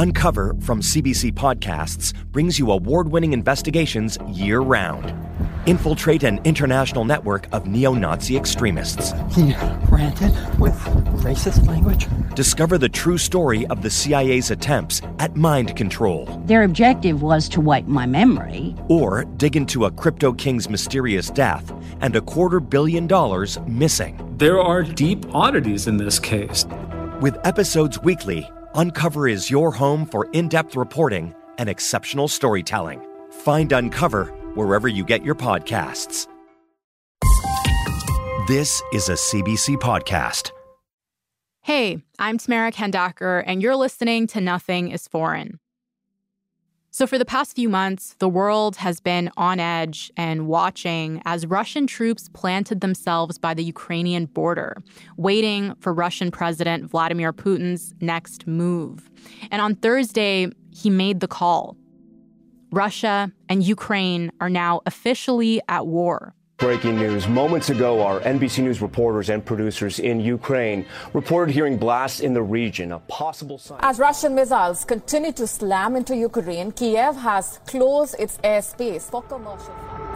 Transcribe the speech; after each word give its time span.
Uncover 0.00 0.54
from 0.60 0.80
CBC 0.80 1.34
Podcasts 1.34 2.14
brings 2.32 2.58
you 2.58 2.70
award 2.70 3.06
winning 3.10 3.34
investigations 3.34 4.16
year 4.30 4.60
round. 4.60 5.14
Infiltrate 5.66 6.22
an 6.22 6.40
international 6.44 7.04
network 7.04 7.46
of 7.52 7.66
neo 7.66 7.92
Nazi 7.92 8.34
extremists. 8.34 9.12
He 9.34 9.54
ranted 9.90 10.32
with 10.58 10.74
racist 11.22 11.66
language. 11.66 12.06
Discover 12.34 12.78
the 12.78 12.88
true 12.88 13.18
story 13.18 13.66
of 13.66 13.82
the 13.82 13.90
CIA's 13.90 14.50
attempts 14.50 15.02
at 15.18 15.36
mind 15.36 15.76
control. 15.76 16.24
Their 16.46 16.62
objective 16.62 17.20
was 17.20 17.46
to 17.50 17.60
wipe 17.60 17.86
my 17.86 18.06
memory. 18.06 18.74
Or 18.88 19.26
dig 19.36 19.54
into 19.54 19.84
a 19.84 19.90
crypto 19.90 20.32
king's 20.32 20.70
mysterious 20.70 21.28
death 21.28 21.74
and 22.00 22.16
a 22.16 22.22
quarter 22.22 22.58
billion 22.58 23.06
dollars 23.06 23.58
missing. 23.66 24.18
There 24.38 24.62
are 24.62 24.82
deep 24.82 25.26
oddities 25.34 25.88
in 25.88 25.98
this 25.98 26.18
case. 26.18 26.64
With 27.20 27.36
episodes 27.44 28.02
weekly, 28.02 28.50
Uncover 28.74 29.26
is 29.26 29.50
your 29.50 29.72
home 29.72 30.06
for 30.06 30.28
in 30.32 30.48
depth 30.48 30.76
reporting 30.76 31.34
and 31.58 31.68
exceptional 31.68 32.28
storytelling. 32.28 33.04
Find 33.30 33.72
Uncover 33.72 34.26
wherever 34.54 34.86
you 34.88 35.04
get 35.04 35.24
your 35.24 35.34
podcasts. 35.34 36.26
This 38.46 38.82
is 38.92 39.08
a 39.08 39.14
CBC 39.14 39.76
podcast. 39.76 40.52
Hey, 41.62 42.02
I'm 42.18 42.38
Tamara 42.38 42.72
Khandaker, 42.72 43.44
and 43.46 43.62
you're 43.62 43.76
listening 43.76 44.26
to 44.28 44.40
Nothing 44.40 44.90
is 44.90 45.06
Foreign. 45.06 45.60
So, 46.92 47.06
for 47.06 47.18
the 47.18 47.24
past 47.24 47.54
few 47.54 47.68
months, 47.68 48.16
the 48.18 48.28
world 48.28 48.74
has 48.76 48.98
been 48.98 49.30
on 49.36 49.60
edge 49.60 50.10
and 50.16 50.48
watching 50.48 51.22
as 51.24 51.46
Russian 51.46 51.86
troops 51.86 52.28
planted 52.32 52.80
themselves 52.80 53.38
by 53.38 53.54
the 53.54 53.62
Ukrainian 53.62 54.26
border, 54.26 54.76
waiting 55.16 55.76
for 55.78 55.94
Russian 55.94 56.32
President 56.32 56.90
Vladimir 56.90 57.32
Putin's 57.32 57.94
next 58.00 58.48
move. 58.48 59.08
And 59.52 59.62
on 59.62 59.76
Thursday, 59.76 60.48
he 60.72 60.90
made 60.90 61.20
the 61.20 61.28
call. 61.28 61.76
Russia 62.72 63.30
and 63.48 63.62
Ukraine 63.62 64.32
are 64.40 64.50
now 64.50 64.80
officially 64.84 65.60
at 65.68 65.86
war. 65.86 66.34
Breaking 66.60 66.96
news. 66.96 67.26
Moments 67.26 67.70
ago, 67.70 68.02
our 68.02 68.20
NBC 68.20 68.62
News 68.62 68.82
reporters 68.82 69.30
and 69.30 69.42
producers 69.42 69.98
in 69.98 70.20
Ukraine 70.20 70.84
reported 71.14 71.54
hearing 71.54 71.78
blasts 71.78 72.20
in 72.20 72.34
the 72.34 72.42
region, 72.42 72.92
a 72.92 72.98
possible 73.08 73.56
sign. 73.56 73.78
As 73.80 73.98
Russian 73.98 74.34
missiles 74.34 74.84
continue 74.84 75.32
to 75.32 75.46
slam 75.46 75.96
into 75.96 76.14
Ukraine, 76.14 76.70
Kiev 76.70 77.16
has 77.16 77.60
closed 77.66 78.14
its 78.18 78.36
airspace 78.44 79.08
for 79.10 79.22
commercial 79.22 79.74
flights. 79.74 80.10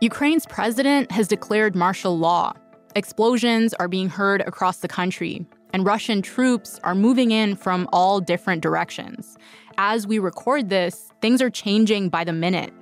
Ukraine's 0.00 0.46
president 0.46 1.10
has 1.10 1.26
declared 1.26 1.74
martial 1.74 2.16
law. 2.16 2.52
Explosions 2.94 3.74
are 3.74 3.88
being 3.88 4.08
heard 4.08 4.42
across 4.42 4.76
the 4.76 4.86
country, 4.86 5.44
and 5.72 5.84
Russian 5.84 6.22
troops 6.22 6.78
are 6.84 6.94
moving 6.94 7.32
in 7.32 7.56
from 7.56 7.88
all 7.92 8.20
different 8.20 8.62
directions 8.62 9.36
as 9.78 10.06
we 10.06 10.18
record 10.18 10.68
this, 10.68 11.10
things 11.20 11.40
are 11.42 11.50
changing 11.50 12.08
by 12.08 12.24
the 12.24 12.32
minute. 12.32 12.72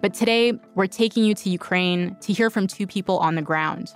But 0.00 0.14
today, 0.14 0.52
we're 0.74 0.86
taking 0.86 1.24
you 1.24 1.34
to 1.34 1.50
Ukraine 1.50 2.16
to 2.20 2.32
hear 2.32 2.50
from 2.50 2.66
two 2.66 2.86
people 2.86 3.18
on 3.18 3.34
the 3.34 3.42
ground. 3.42 3.92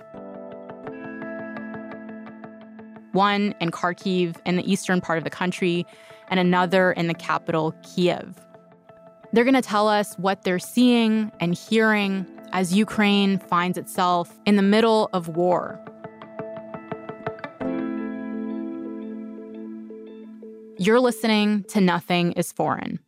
One 3.11 3.53
in 3.59 3.71
Kharkiv 3.71 4.37
in 4.45 4.55
the 4.55 4.71
eastern 4.71 5.01
part 5.01 5.17
of 5.17 5.23
the 5.23 5.29
country, 5.29 5.85
and 6.29 6.39
another 6.39 6.91
in 6.93 7.07
the 7.07 7.13
capital, 7.13 7.73
Kiev. 7.83 8.35
They're 9.33 9.43
going 9.43 9.53
to 9.53 9.61
tell 9.61 9.87
us 9.87 10.15
what 10.15 10.43
they're 10.43 10.59
seeing 10.59 11.31
and 11.39 11.53
hearing 11.53 12.25
as 12.53 12.73
Ukraine 12.73 13.39
finds 13.39 13.77
itself 13.77 14.37
in 14.45 14.55
the 14.55 14.61
middle 14.61 15.09
of 15.13 15.29
war 15.29 15.83
You're 20.80 21.00
listening 21.00 21.64
to 21.68 21.80
Nothing 21.80 22.32
is 22.32 22.52
Foreign. 22.52 22.98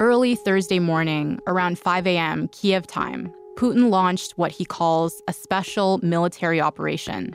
Early 0.00 0.34
Thursday 0.34 0.80
morning, 0.80 1.38
around 1.46 1.78
5 1.78 2.06
a.m. 2.08 2.48
Kiev 2.48 2.86
time, 2.86 3.32
Putin 3.56 3.88
launched 3.88 4.32
what 4.36 4.50
he 4.50 4.64
calls 4.64 5.22
a 5.28 5.32
special 5.32 6.00
military 6.02 6.60
operation. 6.60 7.34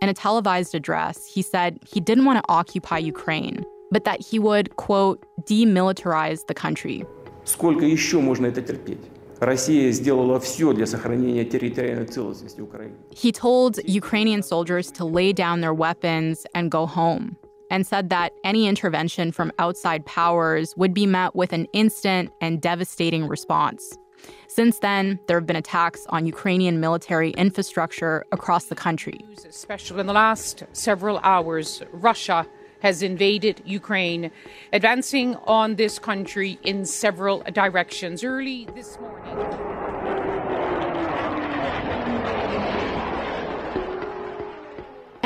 In 0.00 0.08
a 0.08 0.14
televised 0.14 0.74
address, 0.74 1.26
he 1.26 1.42
said 1.42 1.78
he 1.86 2.00
didn't 2.00 2.24
want 2.24 2.38
to 2.38 2.44
occupy 2.48 2.98
Ukraine, 2.98 3.64
but 3.90 4.04
that 4.04 4.20
he 4.20 4.38
would, 4.38 4.76
quote, 4.76 5.26
demilitarize 5.44 6.46
the 6.46 6.54
country. 6.54 7.04
Сколько 7.44 7.84
еще 7.84 8.20
можно 8.20 8.46
это 8.46 8.62
терпеть? 8.62 9.00
Россия 9.40 9.90
сделала 9.90 10.38
все 10.38 10.72
для 10.72 10.86
сохранения 10.86 11.44
территориальной 11.44 12.06
целостности 12.06 12.60
Украины. 12.60 12.94
He 13.10 13.32
told 13.32 13.80
Ukrainian 13.84 14.42
soldiers 14.42 14.92
to 14.92 15.04
lay 15.04 15.32
down 15.32 15.60
their 15.60 15.74
weapons 15.74 16.46
and 16.54 16.70
go 16.70 16.86
home, 16.86 17.36
and 17.70 17.84
said 17.86 18.10
that 18.10 18.32
any 18.44 18.68
intervention 18.68 19.32
from 19.32 19.50
outside 19.58 20.04
powers 20.06 20.74
would 20.76 20.94
be 20.94 21.06
met 21.06 21.34
with 21.34 21.52
an 21.52 21.66
instant 21.72 22.30
and 22.40 22.60
devastating 22.60 23.26
response. 23.26 23.98
Since 24.46 24.78
then, 24.80 25.18
there 25.26 25.38
have 25.38 25.46
been 25.46 25.56
attacks 25.56 26.06
on 26.10 26.26
Ukrainian 26.26 26.78
military 26.78 27.30
infrastructure 27.30 28.24
across 28.30 28.66
the 28.66 28.76
country. 28.76 29.18
Especially 29.48 29.98
in 30.00 30.06
the 30.06 30.12
last 30.12 30.62
several 30.72 31.18
hours, 31.24 31.82
Russia 31.92 32.46
has 32.81 33.01
invaded 33.01 33.61
Ukraine, 33.65 34.31
advancing 34.73 35.35
on 35.47 35.75
this 35.75 35.99
country 35.99 36.59
in 36.63 36.85
several 36.85 37.39
directions. 37.53 38.23
Early 38.23 38.67
this 38.75 38.99
morning. 38.99 39.37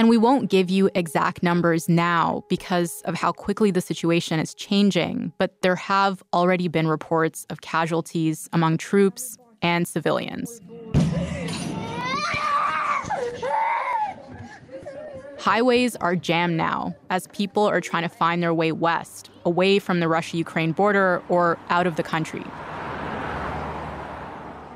And 0.01 0.09
we 0.09 0.17
won't 0.17 0.50
give 0.50 0.72
you 0.72 0.89
exact 0.95 1.44
numbers 1.44 1.88
now 1.88 2.44
because 2.50 3.01
of 3.06 3.13
how 3.13 3.31
quickly 3.31 3.69
the 3.69 3.81
situation 3.81 4.39
is 4.39 4.56
changing, 4.56 5.31
but 5.38 5.62
there 5.62 5.75
have 5.75 6.23
already 6.33 6.68
been 6.68 6.88
reports 6.88 7.45
of 7.51 7.62
casualties 7.62 8.50
among 8.51 8.79
troops 8.79 9.38
and 9.62 9.88
civilians. 9.88 10.59
Highways 15.41 15.96
are 15.96 16.16
jammed 16.16 16.56
now 16.56 16.96
as 17.09 17.25
people 17.29 17.63
are 17.63 17.81
trying 17.81 18.03
to 18.03 18.09
find 18.09 18.44
their 18.44 18.53
way 18.53 18.72
west, 18.72 19.31
away 19.44 19.79
from 19.79 20.00
the 20.00 20.07
Russia 20.07 20.38
Ukraine 20.38 20.72
border 20.72 21.24
or 21.29 21.57
out 21.72 21.88
of 21.88 21.96
the 21.96 22.03
country. 22.03 22.44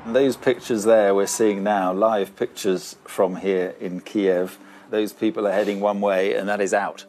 Those 0.06 0.36
pictures 0.36 0.82
there 0.82 1.14
we're 1.14 1.28
seeing 1.28 1.62
now, 1.62 1.92
live 1.92 2.34
pictures 2.34 2.96
from 3.04 3.36
here 3.36 3.76
in 3.78 4.00
Kiev, 4.00 4.58
those 4.90 5.12
people 5.12 5.46
are 5.46 5.52
heading 5.52 5.78
one 5.78 6.00
way, 6.00 6.34
and 6.34 6.48
that 6.48 6.60
is 6.60 6.74
out. 6.74 7.04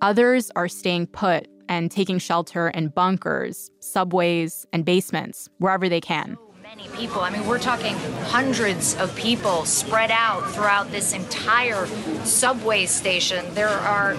Others 0.00 0.50
are 0.56 0.68
staying 0.68 1.08
put 1.08 1.46
and 1.68 1.90
taking 1.90 2.18
shelter 2.18 2.68
in 2.68 2.88
bunkers, 2.88 3.70
subways, 3.80 4.66
and 4.72 4.82
basements, 4.86 5.50
wherever 5.58 5.90
they 5.90 6.00
can 6.00 6.38
many 6.74 6.88
people. 6.96 7.20
I 7.20 7.30
mean, 7.30 7.46
we're 7.46 7.60
talking 7.60 7.94
hundreds 8.24 8.96
of 8.96 9.14
people 9.14 9.64
spread 9.64 10.10
out 10.10 10.50
throughout 10.50 10.90
this 10.90 11.12
entire 11.12 11.86
subway 12.24 12.86
station. 12.86 13.54
There 13.54 13.68
are 13.68 14.16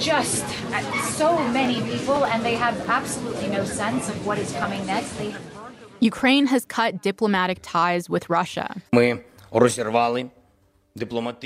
just 0.00 0.44
uh, 0.72 0.82
so 1.02 1.38
many 1.50 1.80
people, 1.82 2.24
and 2.24 2.44
they 2.44 2.56
have 2.56 2.88
absolutely 2.88 3.46
no 3.46 3.64
sense 3.64 4.08
of 4.08 4.26
what 4.26 4.38
is 4.38 4.52
coming 4.54 4.84
next. 4.86 5.12
They 5.18 5.36
Ukraine 6.00 6.46
has 6.46 6.64
cut 6.64 7.00
diplomatic 7.00 7.60
ties 7.62 8.10
with 8.10 8.28
Russia. 8.28 8.82
And 8.92 9.22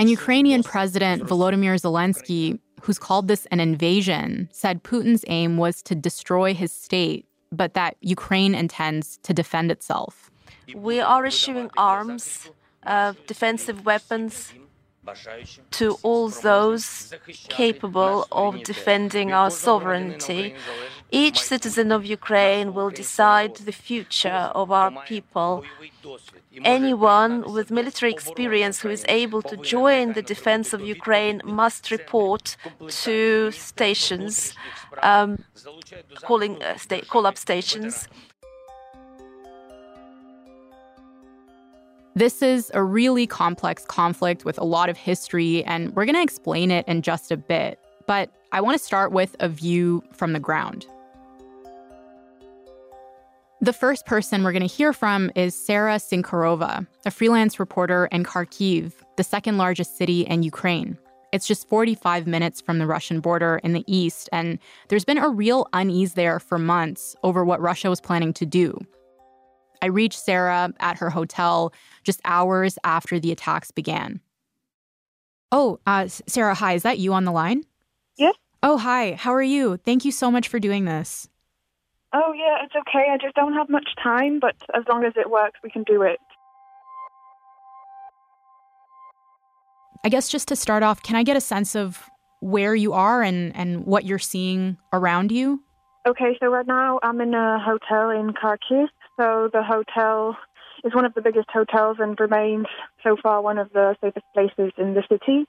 Ukrainian 0.09 0.63
President 0.63 1.25
Volodymyr 1.25 1.77
Zelensky, 1.79 2.59
who's 2.81 2.99
called 2.99 3.29
this 3.29 3.45
an 3.51 3.61
invasion, 3.61 4.49
said 4.51 4.83
Putin's 4.83 5.27
aim 5.29 5.59
was 5.59 5.83
to 5.83 5.95
destroy 5.95 6.55
his 6.55 6.73
state 6.73 7.26
but 7.53 7.75
that 7.75 7.97
Ukraine 8.01 8.55
intends 8.55 9.19
to 9.23 9.33
defend 9.33 9.71
itself. 9.71 10.31
We 10.75 11.01
are 11.01 11.25
issuing 11.25 11.71
arms, 11.77 12.51
uh, 12.85 13.15
defensive 13.27 13.85
weapons 13.85 14.53
to 15.73 15.99
all 16.03 16.29
those 16.29 17.15
capable 17.49 18.27
of 18.33 18.63
defending 18.63 19.33
our 19.33 19.51
sovereignty. 19.51 20.55
Each 21.11 21.41
citizen 21.43 21.93
of 21.93 22.05
Ukraine 22.05 22.75
will 22.75 22.91
decide 22.91 23.55
the 23.57 23.73
future 23.73 24.51
of 24.55 24.73
our 24.73 24.91
people. 25.07 25.65
Anyone 26.65 27.53
with 27.53 27.71
military 27.71 28.13
experience 28.13 28.81
who 28.81 28.91
is 28.91 29.05
able 29.09 29.43
to 29.43 29.57
join 29.57 30.15
the 30.15 30.23
defense 30.23 30.73
of 30.73 30.81
Ukraine 30.81 31.41
must 31.45 31.91
report 31.91 32.57
to 33.05 33.51
stations, 33.53 34.55
um, 35.03 35.45
calling 36.23 36.63
uh, 36.63 36.77
sta- 36.77 37.05
call 37.13 37.27
up 37.27 37.37
stations. 37.37 38.09
This 42.17 42.41
is 42.41 42.71
a 42.73 42.83
really 42.83 43.27
complex 43.27 43.85
conflict 43.85 44.47
with 44.47 44.57
a 44.57 44.65
lot 44.65 44.89
of 44.89 44.97
history, 44.97 45.63
and 45.65 45.95
we're 45.95 46.07
going 46.07 46.15
to 46.15 46.23
explain 46.23 46.71
it 46.71 46.89
in 46.89 47.03
just 47.03 47.31
a 47.31 47.37
bit. 47.37 47.79
But 48.07 48.31
I 48.53 48.63
want 48.63 48.79
to 48.79 48.83
start 48.83 49.13
with 49.13 49.37
a 49.39 49.51
view 49.51 50.03
from 50.13 50.33
the 50.33 50.41
ground. 50.41 50.87
The 53.61 53.75
first 53.75 54.07
person 54.07 54.43
we're 54.45 54.53
going 54.53 54.67
to 54.67 54.75
hear 54.75 54.95
from 54.95 55.31
is 55.37 55.55
Sara 55.55 55.97
Cincurova, 55.97 56.87
a 57.05 57.11
freelance 57.11 57.61
reporter 57.61 58.07
in 58.07 58.25
Kharkiv, 58.25 58.95
the 59.19 59.25
second 59.25 59.59
largest 59.59 59.99
city 59.99 60.23
in 60.23 60.43
Ukraine. 60.43 60.97
It's 61.35 61.47
just 61.47 61.69
45 61.69 62.27
minutes 62.27 62.63
from 62.63 62.79
the 62.79 62.87
Russian 62.87 63.21
border 63.21 63.61
in 63.63 63.75
the 63.75 63.85
east, 63.87 64.31
and 64.33 64.59
there's 64.89 65.05
been 65.05 65.19
a 65.19 65.29
real 65.29 65.67
unease 65.75 66.15
there 66.15 66.41
for 66.41 66.57
months 66.57 67.15
over 67.23 67.45
what 67.45 67.61
Russia 67.61 67.91
was 67.91 68.01
planning 68.01 68.33
to 68.33 68.47
do. 68.47 68.87
I 69.83 69.87
reached 69.87 70.19
Sara 70.19 70.73
at 70.81 70.99
her 70.99 71.11
hotel 71.11 71.73
just 72.05 72.21
hours 72.25 72.79
after 72.85 73.19
the 73.19 73.33
attacks 73.33 73.71
began. 73.71 74.21
Oh, 75.53 75.79
uh, 75.87 76.09
Sara, 76.09 76.55
hi. 76.55 76.75
Is 76.75 76.83
that 76.83 76.99
you 76.99 77.13
on 77.13 77.25
the 77.25 77.33
line? 77.33 77.65
Yes. 78.19 78.35
Oh, 78.63 78.79
hi. 78.79 79.13
How 79.13 79.33
are 79.33 79.43
you? 79.43 79.77
Thank 79.77 80.05
you 80.05 80.13
so 80.13 80.31
much 80.31 80.49
for 80.49 80.59
doing 80.59 80.85
this. 80.85 81.29
Oh, 82.13 82.33
yeah, 82.33 82.65
it's 82.65 82.75
okay. 82.75 83.07
I 83.13 83.19
just 83.21 83.35
don't 83.35 83.53
have 83.53 83.69
much 83.69 83.89
time, 84.03 84.41
but 84.41 84.57
as 84.75 84.85
long 84.89 85.05
as 85.05 85.13
it 85.17 85.31
works, 85.31 85.59
we 85.63 85.71
can 85.71 85.83
do 85.83 86.03
it. 86.03 86.19
I 90.05 90.09
guess 90.09 90.29
just 90.29 90.49
to 90.49 90.57
start 90.57 90.83
off, 90.83 91.03
can 91.03 91.17
I 91.17 91.23
get 91.23 91.37
a 91.37 91.41
sense 91.41 91.75
of 91.75 92.09
where 92.41 92.75
you 92.75 92.93
are 92.93 93.23
and, 93.23 93.55
and 93.57 93.85
what 93.85 94.05
you're 94.05 94.19
seeing 94.19 94.77
around 94.93 95.33
you? 95.33 95.63
Okay, 96.07 96.37
so 96.39 96.47
right 96.47 96.67
now 96.67 97.01
I'm 97.03 97.21
in 97.21 97.35
a 97.35 97.59
hotel 97.59 98.11
in 98.11 98.33
Kharkiv. 98.33 98.87
So 99.19 99.49
the 99.53 99.63
hotel 99.63 100.37
is 100.85 100.95
one 100.95 101.05
of 101.05 101.15
the 101.15 101.23
biggest 101.23 101.49
hotels 101.51 101.97
and 102.01 102.19
remains 102.21 102.67
so 103.03 103.17
far 103.23 103.41
one 103.41 103.59
of 103.59 103.73
the 103.73 103.97
safest 104.01 104.27
places 104.35 104.73
in 104.79 104.95
the 104.95 105.03
city. 105.11 105.47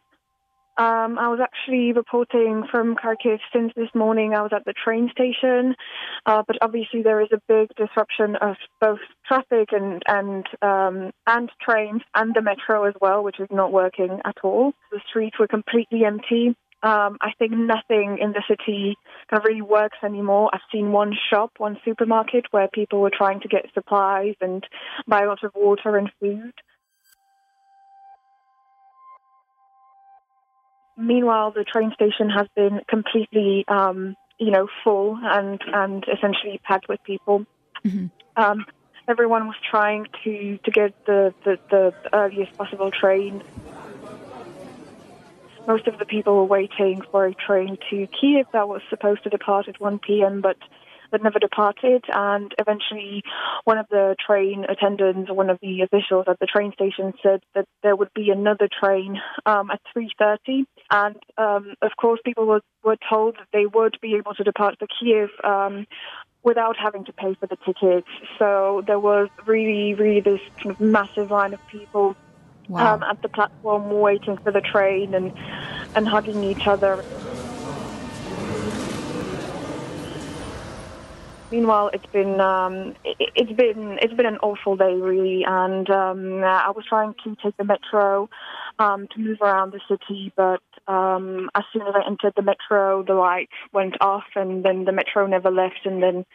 Um, 0.77 1.17
I 1.17 1.27
was 1.29 1.39
actually 1.41 1.91
reporting 1.91 2.63
from 2.69 2.95
Kharkiv 2.95 3.39
since 3.51 3.73
this 3.75 3.89
morning. 3.95 4.35
I 4.35 4.43
was 4.43 4.51
at 4.55 4.63
the 4.63 4.73
train 4.73 5.09
station, 5.11 5.75
uh, 6.27 6.43
but 6.45 6.57
obviously 6.61 7.01
there 7.01 7.19
is 7.19 7.29
a 7.33 7.41
big 7.47 7.69
disruption 7.75 8.35
of 8.35 8.57
both 8.79 8.99
traffic 9.27 9.69
and 9.71 10.03
and 10.07 10.45
um, 10.61 11.11
and 11.25 11.49
trains 11.59 12.03
and 12.13 12.35
the 12.35 12.43
metro 12.43 12.83
as 12.83 12.93
well, 13.01 13.23
which 13.23 13.39
is 13.39 13.47
not 13.49 13.71
working 13.71 14.19
at 14.23 14.37
all. 14.43 14.73
The 14.91 15.01
streets 15.09 15.39
were 15.39 15.47
completely 15.47 16.05
empty. 16.05 16.55
Um, 16.87 17.17
I 17.19 17.31
think 17.37 17.51
nothing 17.51 18.17
in 18.21 18.31
the 18.31 18.41
city 18.47 18.95
kind 19.29 19.41
of 19.41 19.43
really 19.43 19.61
works 19.61 19.97
anymore. 20.01 20.49
I've 20.53 20.61
seen 20.71 20.93
one 20.93 21.13
shop, 21.29 21.51
one 21.57 21.77
supermarket 21.83 22.45
where 22.51 22.69
people 22.69 23.01
were 23.01 23.11
trying 23.13 23.41
to 23.41 23.49
get 23.49 23.65
supplies 23.73 24.35
and 24.39 24.65
buy 25.05 25.23
a 25.23 25.27
lot 25.27 25.43
of 25.43 25.51
water 25.53 25.97
and 25.97 26.09
food. 26.21 26.53
Meanwhile, 30.97 31.51
the 31.51 31.65
train 31.65 31.91
station 31.93 32.29
has 32.29 32.47
been 32.55 32.79
completely, 32.87 33.65
um, 33.67 34.15
you 34.39 34.51
know, 34.51 34.69
full 34.85 35.19
and, 35.21 35.59
and 35.73 36.05
essentially 36.05 36.61
packed 36.63 36.87
with 36.87 37.03
people. 37.03 37.45
Mm-hmm. 37.83 38.05
Um, 38.41 38.65
everyone 39.09 39.47
was 39.47 39.57
trying 39.69 40.05
to, 40.23 40.57
to 40.63 40.71
get 40.71 40.93
the, 41.05 41.33
the, 41.43 41.59
the 41.69 41.93
earliest 42.13 42.57
possible 42.57 42.91
train 42.91 43.43
most 45.67 45.87
of 45.87 45.99
the 45.99 46.05
people 46.05 46.35
were 46.35 46.45
waiting 46.45 47.01
for 47.11 47.25
a 47.25 47.33
train 47.33 47.77
to 47.89 48.07
Kiev 48.19 48.47
that 48.53 48.67
was 48.67 48.81
supposed 48.89 49.23
to 49.23 49.29
depart 49.29 49.67
at 49.67 49.79
1 49.79 49.99
p.m., 49.99 50.41
but 50.41 50.57
that 51.11 51.23
never 51.23 51.39
departed. 51.39 52.03
And 52.09 52.53
eventually, 52.57 53.23
one 53.63 53.77
of 53.77 53.87
the 53.89 54.15
train 54.25 54.65
attendants, 54.67 55.31
one 55.31 55.49
of 55.49 55.59
the 55.61 55.81
officials 55.81 56.25
at 56.27 56.39
the 56.39 56.45
train 56.45 56.73
station, 56.73 57.13
said 57.23 57.41
that 57.55 57.65
there 57.83 57.95
would 57.95 58.13
be 58.13 58.29
another 58.29 58.67
train 58.67 59.19
um, 59.45 59.71
at 59.71 59.81
3:30. 59.95 60.65
And 60.91 61.15
um, 61.37 61.75
of 61.81 61.91
course, 61.99 62.19
people 62.25 62.45
were, 62.45 62.61
were 62.83 62.97
told 63.09 63.35
that 63.35 63.47
they 63.53 63.65
would 63.65 63.97
be 64.01 64.15
able 64.15 64.33
to 64.35 64.43
depart 64.43 64.77
for 64.79 64.87
Kiev. 64.99 65.29
Um, 65.43 65.87
without 66.43 66.77
having 66.77 67.03
to 67.03 67.11
pay 67.11 67.33
for 67.33 67.45
the 67.45 67.57
tickets. 67.65 68.07
So 68.39 68.81
there 68.87 68.99
was 68.99 69.27
really, 69.45 69.95
really 69.95 70.21
this 70.21 70.39
kind 70.55 70.71
of 70.71 70.79
massive 70.79 71.29
line 71.29 71.53
of 71.53 71.59
people 71.67 72.15
Wow. 72.69 72.95
um, 72.95 73.03
at 73.03 73.21
the 73.21 73.29
platform 73.29 73.89
waiting 74.01 74.37
for 74.43 74.51
the 74.51 74.61
train 74.61 75.13
and, 75.13 75.31
and 75.95 76.07
hugging 76.07 76.43
each 76.43 76.67
other. 76.67 77.03
Meanwhile, 81.49 81.91
it's 81.93 82.05
been 82.11 82.41
um, 82.41 82.93
it, 83.05 83.29
it's 83.35 83.51
been 83.53 83.97
it's 84.01 84.13
been 84.13 84.25
an 84.25 84.37
awful 84.43 84.75
day 84.75 84.93
really, 84.95 85.45
and 85.47 85.89
um, 85.89 86.43
I 86.43 86.71
was 86.75 86.83
trying 86.89 87.13
to 87.23 87.35
take 87.41 87.55
the 87.55 87.63
metro 87.63 88.29
um, 88.79 89.07
to 89.13 89.19
move 89.19 89.37
around 89.41 89.71
the 89.71 89.79
city, 89.87 90.33
but 90.35 90.61
um, 90.87 91.49
as 91.55 91.63
soon 91.71 91.83
as 91.83 91.93
I 91.95 92.05
entered 92.05 92.33
the 92.35 92.41
metro, 92.41 93.01
the 93.01 93.13
light 93.13 93.49
went 93.71 93.95
off, 94.01 94.25
and 94.35 94.65
then 94.65 94.83
the 94.83 94.91
metro 94.91 95.25
never 95.25 95.49
left, 95.49 95.85
and 95.85 96.03
then 96.03 96.25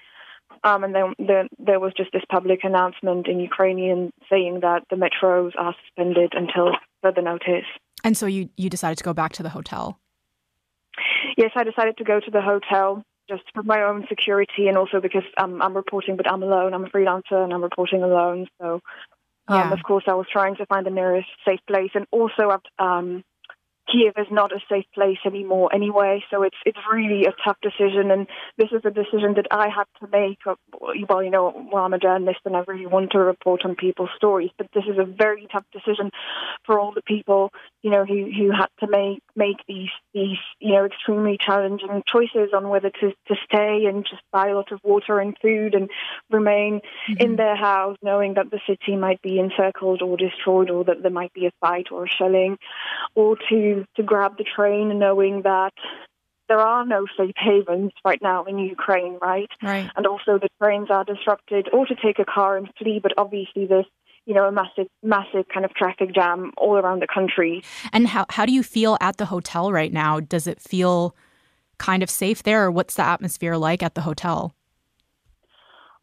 um, 0.64 0.84
and 0.84 0.94
then 0.94 1.14
there, 1.18 1.48
there 1.58 1.80
was 1.80 1.92
just 1.96 2.12
this 2.12 2.22
public 2.30 2.60
announcement 2.62 3.26
in 3.26 3.40
Ukrainian 3.40 4.12
saying 4.30 4.60
that 4.60 4.84
the 4.90 4.96
metros 4.96 5.52
are 5.58 5.74
suspended 5.84 6.32
until 6.34 6.72
further 7.02 7.22
notice. 7.22 7.66
And 8.04 8.16
so 8.16 8.26
you, 8.26 8.48
you 8.56 8.70
decided 8.70 8.98
to 8.98 9.04
go 9.04 9.12
back 9.12 9.32
to 9.34 9.42
the 9.42 9.48
hotel? 9.48 9.98
Yes, 11.36 11.50
I 11.56 11.64
decided 11.64 11.96
to 11.98 12.04
go 12.04 12.20
to 12.20 12.30
the 12.30 12.40
hotel 12.42 13.02
just 13.28 13.42
for 13.54 13.62
my 13.62 13.82
own 13.82 14.04
security 14.08 14.68
and 14.68 14.76
also 14.76 15.00
because 15.00 15.22
um, 15.38 15.62
I'm 15.62 15.74
reporting, 15.74 16.16
but 16.16 16.30
I'm 16.30 16.42
alone. 16.42 16.74
I'm 16.74 16.84
a 16.84 16.88
freelancer 16.88 17.42
and 17.42 17.52
I'm 17.52 17.62
reporting 17.62 18.02
alone. 18.02 18.48
So, 18.60 18.80
um, 19.48 19.58
Yeah. 19.58 19.72
of 19.72 19.82
course, 19.84 20.04
I 20.06 20.14
was 20.14 20.26
trying 20.30 20.56
to 20.56 20.66
find 20.66 20.84
the 20.84 20.90
nearest 20.90 21.28
safe 21.46 21.60
place. 21.66 21.90
And 21.94 22.06
also, 22.10 22.50
I've, 22.50 22.60
um, 22.84 23.24
Kiev 23.90 24.14
is 24.16 24.28
not 24.30 24.52
a 24.52 24.60
safe 24.68 24.86
place 24.94 25.18
anymore 25.26 25.74
anyway, 25.74 26.22
so 26.30 26.42
it's 26.42 26.56
it's 26.64 26.78
really 26.92 27.24
a 27.24 27.34
tough 27.44 27.56
decision, 27.62 28.10
and 28.10 28.26
this 28.56 28.68
is 28.72 28.82
a 28.84 28.90
decision 28.90 29.34
that 29.34 29.46
I 29.50 29.68
had 29.68 29.84
to 30.00 30.06
make. 30.10 30.38
uh, 30.46 30.54
Well, 31.08 31.22
you 31.22 31.30
know, 31.30 31.68
well, 31.72 31.84
I'm 31.84 31.92
a 31.92 31.98
journalist 31.98 32.40
and 32.44 32.56
I 32.56 32.62
really 32.66 32.86
want 32.86 33.12
to 33.12 33.18
report 33.18 33.64
on 33.64 33.74
people's 33.74 34.10
stories, 34.16 34.50
but 34.56 34.68
this 34.72 34.84
is 34.88 34.98
a 34.98 35.04
very 35.04 35.46
tough 35.50 35.64
decision 35.72 36.10
for 36.64 36.78
all 36.78 36.92
the 36.92 37.02
people, 37.02 37.50
you 37.82 37.90
know, 37.90 38.04
who 38.04 38.30
who 38.36 38.50
had 38.50 38.68
to 38.80 38.86
make 38.86 39.22
make 39.36 39.56
these 39.66 39.88
these 40.12 40.38
you 40.60 40.72
know 40.74 40.84
extremely 40.84 41.38
challenging 41.40 42.02
choices 42.06 42.50
on 42.54 42.68
whether 42.68 42.90
to 42.90 43.12
to 43.28 43.34
stay 43.44 43.86
and 43.86 44.04
just 44.08 44.22
buy 44.32 44.48
a 44.48 44.54
lot 44.54 44.72
of 44.72 44.80
water 44.84 45.18
and 45.18 45.36
food 45.40 45.74
and 45.74 45.90
remain 46.30 46.80
in 47.08 47.16
mm-hmm. 47.16 47.36
their 47.36 47.56
house, 47.56 47.96
knowing 48.02 48.34
that 48.34 48.50
the 48.50 48.60
city 48.66 48.96
might 48.96 49.20
be 49.22 49.38
encircled 49.38 50.02
or 50.02 50.16
destroyed, 50.16 50.70
or 50.70 50.84
that 50.84 51.02
there 51.02 51.10
might 51.10 51.32
be 51.32 51.46
a 51.46 51.52
fight 51.60 51.86
or 51.90 52.04
a 52.04 52.08
shelling, 52.08 52.58
or 53.14 53.36
to 53.48 53.84
to 53.96 54.02
grab 54.02 54.36
the 54.36 54.44
train, 54.44 54.98
knowing 54.98 55.42
that 55.42 55.72
there 56.48 56.60
are 56.60 56.84
no 56.84 57.06
safe 57.16 57.34
havens 57.36 57.92
right 58.04 58.20
now 58.20 58.44
in 58.44 58.58
Ukraine, 58.58 59.18
right? 59.22 59.48
Right. 59.62 59.88
And 59.96 60.06
also 60.06 60.38
the 60.38 60.50
trains 60.60 60.88
are 60.90 61.04
disrupted, 61.04 61.68
or 61.72 61.86
to 61.86 61.94
take 61.94 62.18
a 62.18 62.26
car 62.26 62.58
and 62.58 62.68
flee. 62.78 63.00
But 63.02 63.12
obviously, 63.16 63.66
there's 63.66 63.86
you 64.26 64.34
know 64.34 64.44
a 64.44 64.52
massive, 64.52 64.86
massive 65.02 65.46
kind 65.52 65.64
of 65.64 65.74
traffic 65.74 66.14
jam 66.14 66.52
all 66.56 66.76
around 66.76 67.02
the 67.02 67.06
country. 67.12 67.62
And 67.92 68.08
how, 68.08 68.26
how 68.30 68.46
do 68.46 68.52
you 68.52 68.62
feel 68.62 68.96
at 69.00 69.16
the 69.16 69.26
hotel 69.26 69.72
right 69.72 69.92
now? 69.92 70.20
Does 70.20 70.46
it 70.46 70.60
feel 70.60 71.14
kind 71.78 72.02
of 72.02 72.10
safe 72.10 72.42
there, 72.42 72.64
or 72.64 72.70
what's 72.70 72.94
the 72.94 73.02
atmosphere 73.02 73.56
like 73.56 73.82
at 73.82 73.94
the 73.94 74.02
hotel? 74.02 74.54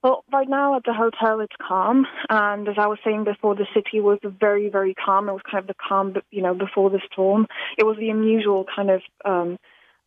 Well, 0.01 0.23
right 0.31 0.47
now 0.47 0.77
at 0.77 0.83
the 0.85 0.93
hotel, 0.93 1.41
it's 1.41 1.55
calm. 1.61 2.05
And 2.29 2.67
as 2.69 2.75
I 2.77 2.87
was 2.87 2.99
saying 3.03 3.25
before, 3.25 3.55
the 3.55 3.67
city 3.73 3.99
was 3.99 4.17
very, 4.23 4.69
very 4.69 4.93
calm. 4.93 5.27
It 5.27 5.33
was 5.33 5.41
kind 5.49 5.61
of 5.61 5.67
the 5.67 5.75
calm, 5.87 6.15
you 6.31 6.41
know, 6.41 6.53
before 6.53 6.89
the 6.89 7.01
storm. 7.11 7.47
It 7.77 7.85
was 7.85 7.97
the 7.97 8.09
unusual 8.09 8.65
kind 8.73 8.91
of 8.91 9.01
um, 9.25 9.57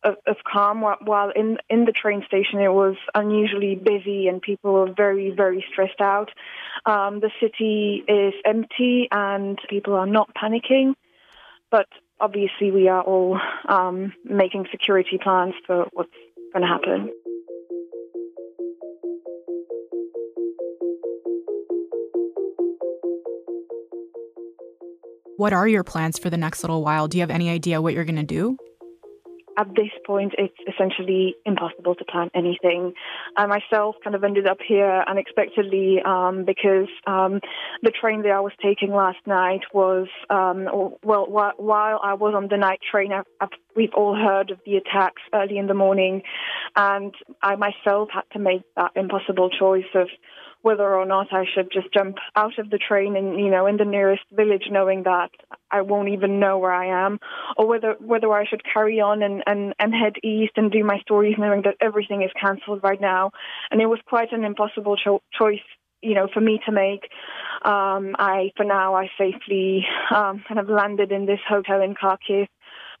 of, 0.03 0.15
of 0.27 0.37
calm. 0.51 0.81
While 0.81 1.31
in 1.35 1.57
in 1.69 1.85
the 1.85 1.91
train 1.91 2.23
station, 2.27 2.59
it 2.59 2.73
was 2.73 2.95
unusually 3.15 3.75
busy 3.75 4.27
and 4.27 4.41
people 4.41 4.73
were 4.73 4.93
very, 4.93 5.31
very 5.31 5.65
stressed 5.71 6.01
out. 6.01 6.29
Um, 6.85 7.19
the 7.19 7.31
city 7.41 8.03
is 8.07 8.33
empty 8.45 9.07
and 9.11 9.59
people 9.69 9.93
are 9.95 10.05
not 10.05 10.29
panicking, 10.35 10.93
but 11.71 11.87
obviously 12.19 12.71
we 12.71 12.87
are 12.87 13.01
all 13.01 13.39
um, 13.67 14.13
making 14.23 14.67
security 14.71 15.17
plans 15.21 15.53
for 15.65 15.87
what's 15.93 16.11
going 16.53 16.61
to 16.61 16.67
happen. 16.67 17.11
What 25.35 25.51
are 25.51 25.67
your 25.67 25.83
plans 25.83 26.19
for 26.19 26.29
the 26.29 26.37
next 26.37 26.63
little 26.63 26.83
while? 26.83 27.07
Do 27.07 27.17
you 27.17 27.21
have 27.21 27.31
any 27.31 27.49
idea 27.49 27.81
what 27.81 27.93
you're 27.93 28.05
going 28.05 28.15
to 28.15 28.23
do? 28.23 28.55
At 29.57 29.67
this 29.75 29.91
point, 30.05 30.33
it's 30.37 30.57
essentially 30.67 31.35
impossible 31.45 31.95
to 31.95 32.05
plan 32.05 32.29
anything. 32.35 32.93
I 33.35 33.45
myself 33.45 33.95
kind 34.03 34.15
of 34.15 34.23
ended 34.23 34.47
up 34.47 34.57
here 34.65 35.03
unexpectedly 35.07 36.01
um, 36.05 36.45
because 36.45 36.89
um, 37.07 37.39
the 37.81 37.91
train 37.91 38.23
that 38.23 38.31
I 38.31 38.39
was 38.39 38.53
taking 38.61 38.91
last 38.91 39.19
night 39.25 39.61
was, 39.73 40.07
um, 40.29 40.65
well, 41.03 41.25
wh- 41.25 41.59
while 41.59 41.99
I 42.03 42.13
was 42.13 42.33
on 42.35 42.47
the 42.49 42.57
night 42.57 42.79
train, 42.91 43.11
I've, 43.13 43.25
I've 43.39 43.49
We've 43.75 43.93
all 43.95 44.15
heard 44.15 44.51
of 44.51 44.59
the 44.65 44.75
attacks 44.75 45.21
early 45.33 45.57
in 45.57 45.67
the 45.67 45.73
morning, 45.73 46.21
and 46.75 47.13
I 47.41 47.55
myself 47.55 48.09
had 48.13 48.23
to 48.33 48.39
make 48.39 48.61
that 48.75 48.91
impossible 48.95 49.49
choice 49.49 49.89
of 49.95 50.09
whether 50.61 50.95
or 50.95 51.05
not 51.05 51.33
I 51.33 51.43
should 51.53 51.71
just 51.73 51.91
jump 51.93 52.17
out 52.35 52.57
of 52.57 52.69
the 52.69 52.77
train 52.77 53.17
and 53.17 53.39
you 53.39 53.49
know 53.49 53.65
in 53.65 53.77
the 53.77 53.85
nearest 53.85 54.23
village, 54.31 54.65
knowing 54.69 55.03
that 55.03 55.31
I 55.71 55.81
won't 55.81 56.09
even 56.09 56.39
know 56.39 56.59
where 56.59 56.71
I 56.71 57.05
am, 57.05 57.19
or 57.57 57.67
whether 57.67 57.95
whether 57.99 58.31
I 58.31 58.45
should 58.45 58.61
carry 58.63 58.99
on 58.99 59.21
and 59.21 59.43
and, 59.45 59.73
and 59.79 59.93
head 59.93 60.13
east 60.23 60.53
and 60.55 60.71
do 60.71 60.83
my 60.83 60.99
stories, 60.99 61.35
knowing 61.37 61.63
that 61.63 61.75
everything 61.81 62.21
is 62.23 62.31
cancelled 62.39 62.81
right 62.83 63.01
now. 63.01 63.31
And 63.71 63.81
it 63.81 63.87
was 63.87 63.99
quite 64.05 64.31
an 64.31 64.43
impossible 64.43 64.97
cho- 64.97 65.21
choice 65.37 65.59
you 66.03 66.13
know, 66.13 66.27
for 66.31 66.41
me 66.41 66.59
to 66.65 66.71
make. 66.71 67.09
Um, 67.63 68.15
I, 68.19 68.51
for 68.57 68.65
now, 68.65 68.93
I 68.95 69.09
safely 69.17 69.85
um, 70.13 70.43
kind 70.47 70.59
of 70.59 70.69
landed 70.69 71.11
in 71.11 71.25
this 71.25 71.39
hotel 71.47 71.81
in 71.81 71.95
Kharkiv, 71.95 72.47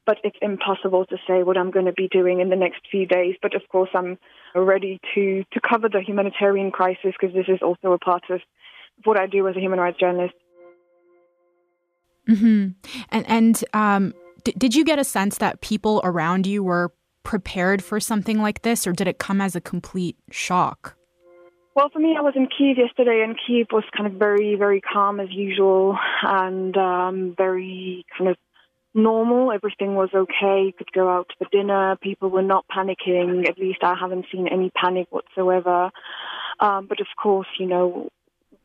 but 0.05 0.17
it's 0.23 0.37
impossible 0.41 1.05
to 1.07 1.17
say 1.27 1.43
what 1.43 1.57
I'm 1.57 1.69
going 1.69 1.85
to 1.85 1.93
be 1.93 2.07
doing 2.07 2.39
in 2.39 2.49
the 2.49 2.55
next 2.55 2.81
few 2.89 3.05
days. 3.05 3.35
But 3.41 3.55
of 3.55 3.61
course, 3.69 3.89
I'm 3.93 4.17
ready 4.55 4.99
to 5.15 5.43
to 5.51 5.59
cover 5.69 5.89
the 5.89 6.01
humanitarian 6.01 6.71
crisis 6.71 7.13
because 7.19 7.35
this 7.35 7.47
is 7.47 7.59
also 7.61 7.91
a 7.91 7.99
part 7.99 8.23
of 8.29 8.39
what 9.03 9.19
I 9.19 9.27
do 9.27 9.47
as 9.47 9.55
a 9.55 9.59
human 9.59 9.79
rights 9.79 9.99
journalist. 9.99 10.33
Hmm. 12.27 12.67
And 13.09 13.25
and 13.27 13.63
um, 13.73 14.13
d- 14.43 14.53
did 14.57 14.75
you 14.75 14.83
get 14.83 14.99
a 14.99 15.03
sense 15.03 15.37
that 15.37 15.61
people 15.61 16.01
around 16.03 16.47
you 16.47 16.63
were 16.63 16.93
prepared 17.23 17.83
for 17.83 17.99
something 17.99 18.41
like 18.41 18.61
this, 18.61 18.85
or 18.85 18.91
did 18.91 19.07
it 19.07 19.17
come 19.17 19.41
as 19.41 19.55
a 19.55 19.61
complete 19.61 20.17
shock? 20.29 20.95
Well, 21.75 21.89
for 21.91 21.99
me, 21.99 22.15
I 22.17 22.21
was 22.21 22.33
in 22.35 22.47
Kiev 22.47 22.77
yesterday, 22.77 23.23
and 23.25 23.35
Kiev 23.47 23.67
was 23.71 23.83
kind 23.97 24.11
of 24.11 24.19
very, 24.19 24.55
very 24.55 24.79
calm 24.79 25.19
as 25.19 25.29
usual, 25.31 25.97
and 26.21 26.77
um, 26.77 27.33
very 27.35 28.05
kind 28.15 28.29
of 28.29 28.37
normal. 28.93 29.51
Everything 29.51 29.95
was 29.95 30.09
okay. 30.13 30.65
You 30.65 30.73
could 30.77 30.91
go 30.91 31.09
out 31.09 31.31
for 31.37 31.47
dinner. 31.51 31.95
People 31.95 32.29
were 32.29 32.43
not 32.43 32.65
panicking. 32.67 33.47
At 33.49 33.57
least 33.57 33.79
I 33.81 33.95
haven't 33.99 34.27
seen 34.31 34.47
any 34.47 34.69
panic 34.69 35.07
whatsoever. 35.09 35.89
Um, 36.59 36.85
but 36.87 37.01
of 37.01 37.07
course, 37.21 37.47
you 37.59 37.65
know, 37.65 38.09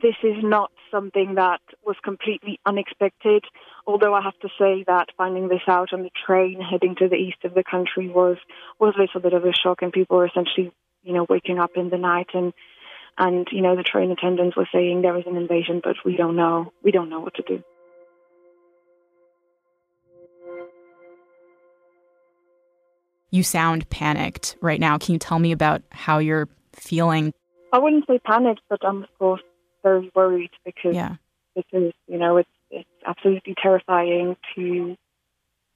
this 0.02 0.16
is 0.22 0.36
not 0.42 0.70
something 0.90 1.34
that 1.34 1.60
was 1.84 1.96
completely 2.02 2.60
unexpected. 2.66 3.44
Although 3.86 4.14
I 4.14 4.22
have 4.22 4.38
to 4.40 4.48
say 4.58 4.84
that 4.86 5.08
finding 5.16 5.48
this 5.48 5.62
out 5.66 5.92
on 5.92 6.02
the 6.02 6.10
train 6.26 6.60
heading 6.60 6.94
to 6.96 7.08
the 7.08 7.16
east 7.16 7.44
of 7.44 7.54
the 7.54 7.64
country 7.64 8.08
was 8.08 8.36
was 8.78 8.94
a 8.96 9.00
little 9.00 9.20
bit 9.20 9.34
of 9.34 9.44
a 9.44 9.52
shock, 9.52 9.82
and 9.82 9.92
people 9.92 10.16
were 10.16 10.26
essentially, 10.26 10.72
you 11.02 11.12
know, 11.12 11.26
waking 11.28 11.58
up 11.58 11.72
in 11.76 11.90
the 11.90 11.98
night 11.98 12.28
and 12.34 12.52
and 13.18 13.48
you 13.50 13.60
know 13.60 13.76
the 13.76 13.82
train 13.82 14.10
attendants 14.10 14.56
were 14.56 14.68
saying 14.72 15.02
there 15.02 15.14
was 15.14 15.24
an 15.26 15.36
invasion, 15.36 15.80
but 15.82 15.96
we 16.04 16.16
don't 16.16 16.36
know. 16.36 16.72
We 16.82 16.92
don't 16.92 17.10
know 17.10 17.20
what 17.20 17.34
to 17.34 17.42
do. 17.42 17.62
You 23.30 23.42
sound 23.42 23.90
panicked 23.90 24.56
right 24.62 24.80
now. 24.80 24.96
Can 24.96 25.12
you 25.12 25.18
tell 25.18 25.38
me 25.38 25.52
about 25.52 25.82
how 25.90 26.18
you're 26.18 26.48
feeling? 26.72 27.34
I 27.72 27.78
wouldn't 27.78 28.06
say 28.06 28.18
panicked, 28.20 28.62
but 28.70 28.78
I'm 28.82 29.02
of 29.02 29.08
course 29.18 29.42
very 29.88 30.10
worried 30.14 30.50
because 30.64 30.94
yeah. 30.94 31.16
because 31.54 31.92
you 32.06 32.18
know 32.18 32.36
it's 32.38 32.50
it's 32.70 32.88
absolutely 33.06 33.54
terrifying 33.60 34.36
to 34.54 34.96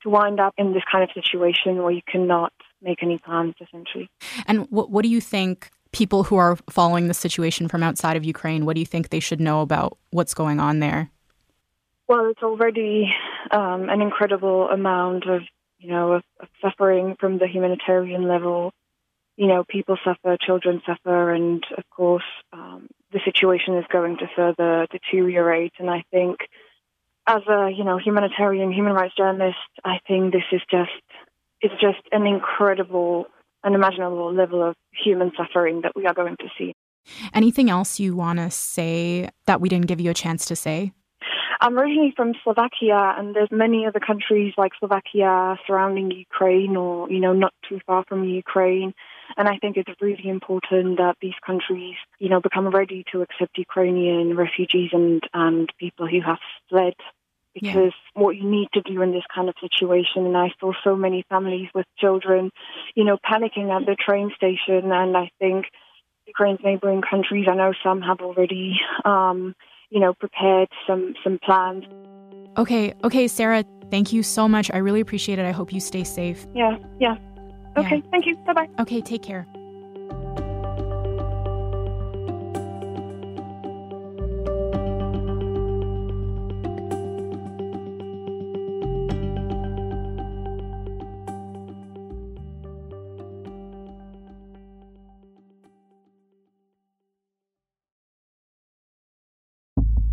to 0.02 0.10
wind 0.10 0.40
up 0.40 0.54
in 0.58 0.72
this 0.72 0.82
kind 0.90 1.04
of 1.04 1.10
situation 1.14 1.82
where 1.82 1.92
you 1.92 2.02
cannot 2.06 2.52
make 2.80 3.02
any 3.02 3.18
plans 3.18 3.54
essentially. 3.60 4.08
And 4.46 4.66
what 4.70 4.90
what 4.90 5.02
do 5.02 5.08
you 5.08 5.20
think 5.20 5.70
people 5.92 6.24
who 6.24 6.36
are 6.36 6.56
following 6.70 7.08
the 7.08 7.14
situation 7.14 7.68
from 7.68 7.82
outside 7.82 8.16
of 8.16 8.24
Ukraine, 8.24 8.64
what 8.64 8.74
do 8.74 8.80
you 8.80 8.86
think 8.86 9.10
they 9.10 9.20
should 9.20 9.40
know 9.40 9.60
about 9.60 9.98
what's 10.10 10.34
going 10.34 10.58
on 10.58 10.80
there? 10.80 11.10
Well, 12.08 12.30
it's 12.30 12.42
already 12.42 13.14
um, 13.50 13.88
an 13.88 14.00
incredible 14.00 14.68
amount 14.68 15.26
of 15.28 15.42
you 15.78 15.90
know 15.90 16.12
of, 16.14 16.22
of 16.40 16.48
suffering 16.60 17.16
from 17.18 17.38
the 17.38 17.46
humanitarian 17.46 18.26
level. 18.28 18.72
You 19.36 19.46
know, 19.46 19.64
people 19.64 19.96
suffer, 20.04 20.36
children 20.38 20.82
suffer, 20.84 21.32
and 21.32 21.64
of 21.76 21.84
course, 21.90 22.24
situation 23.42 23.76
is 23.76 23.84
going 23.92 24.16
to 24.18 24.26
further 24.34 24.86
deteriorate. 24.90 25.72
And 25.78 25.90
I 25.90 26.04
think, 26.10 26.38
as 27.26 27.42
a 27.48 27.70
you 27.74 27.84
know 27.84 27.98
humanitarian 27.98 28.72
human 28.72 28.92
rights 28.92 29.14
journalist, 29.16 29.56
I 29.84 29.98
think 30.06 30.32
this 30.32 30.42
is 30.52 30.60
just 30.70 30.90
it's 31.60 31.74
just 31.74 32.00
an 32.10 32.26
incredible 32.26 33.26
unimaginable 33.64 34.34
level 34.34 34.62
of 34.62 34.74
human 34.92 35.30
suffering 35.36 35.82
that 35.82 35.92
we 35.94 36.06
are 36.06 36.14
going 36.14 36.36
to 36.36 36.48
see. 36.58 36.74
Anything 37.32 37.70
else 37.70 38.00
you 38.00 38.16
want 38.16 38.38
to 38.38 38.50
say 38.50 39.28
that 39.46 39.60
we 39.60 39.68
didn't 39.68 39.86
give 39.86 40.00
you 40.00 40.10
a 40.10 40.14
chance 40.14 40.44
to 40.46 40.56
say? 40.56 40.92
I'm 41.60 41.78
originally 41.78 42.12
from 42.16 42.32
Slovakia, 42.42 43.14
and 43.16 43.36
there's 43.36 43.48
many 43.52 43.86
other 43.86 44.00
countries 44.00 44.52
like 44.58 44.72
Slovakia 44.80 45.56
surrounding 45.64 46.10
Ukraine, 46.10 46.76
or 46.76 47.08
you 47.08 47.20
know, 47.20 47.32
not 47.32 47.54
too 47.68 47.78
far 47.86 48.04
from 48.08 48.24
Ukraine. 48.24 48.94
And 49.36 49.48
I 49.48 49.58
think 49.58 49.76
it's 49.76 49.90
really 50.00 50.28
important 50.28 50.98
that 50.98 51.16
these 51.20 51.34
countries, 51.44 51.96
you 52.18 52.28
know, 52.28 52.40
become 52.40 52.68
ready 52.68 53.04
to 53.12 53.22
accept 53.22 53.56
Ukrainian 53.58 54.36
refugees 54.36 54.90
and 54.92 55.22
and 55.32 55.72
people 55.78 56.06
who 56.06 56.20
have 56.20 56.38
fled 56.68 56.94
because 57.54 57.92
yeah. 58.14 58.22
what 58.22 58.36
you 58.36 58.48
need 58.48 58.68
to 58.72 58.80
do 58.82 59.02
in 59.02 59.12
this 59.12 59.24
kind 59.34 59.48
of 59.48 59.54
situation, 59.60 60.26
and 60.26 60.36
I 60.36 60.52
saw 60.58 60.72
so 60.82 60.96
many 60.96 61.24
families 61.28 61.68
with 61.74 61.86
children, 61.98 62.50
you 62.94 63.04
know, 63.04 63.18
panicking 63.18 63.70
at 63.70 63.86
the 63.86 63.94
train 63.94 64.32
station, 64.34 64.90
and 64.90 65.16
I 65.16 65.30
think 65.38 65.66
Ukraine's 66.26 66.60
neighboring 66.64 67.02
countries, 67.02 67.46
I 67.50 67.54
know 67.54 67.72
some 67.82 68.00
have 68.02 68.20
already, 68.20 68.80
um, 69.04 69.54
you 69.90 70.00
know, 70.00 70.14
prepared 70.14 70.68
some 70.86 71.14
some 71.22 71.38
plans. 71.44 71.84
Okay, 72.56 72.94
okay, 73.04 73.28
Sara, 73.28 73.64
thank 73.90 74.12
you 74.12 74.22
so 74.22 74.48
much. 74.48 74.70
I 74.72 74.78
really 74.78 75.00
appreciate 75.00 75.38
it. 75.38 75.44
I 75.44 75.52
hope 75.52 75.72
you 75.72 75.80
stay 75.80 76.04
safe. 76.04 76.46
Yeah, 76.54 76.78
yeah. 77.00 77.16
Okay, 77.76 77.96
yeah. 77.96 78.10
thank 78.10 78.26
you. 78.26 78.36
Bye 78.36 78.52
bye. 78.52 78.68
Okay, 78.80 79.00
take 79.00 79.22
care. 79.22 79.46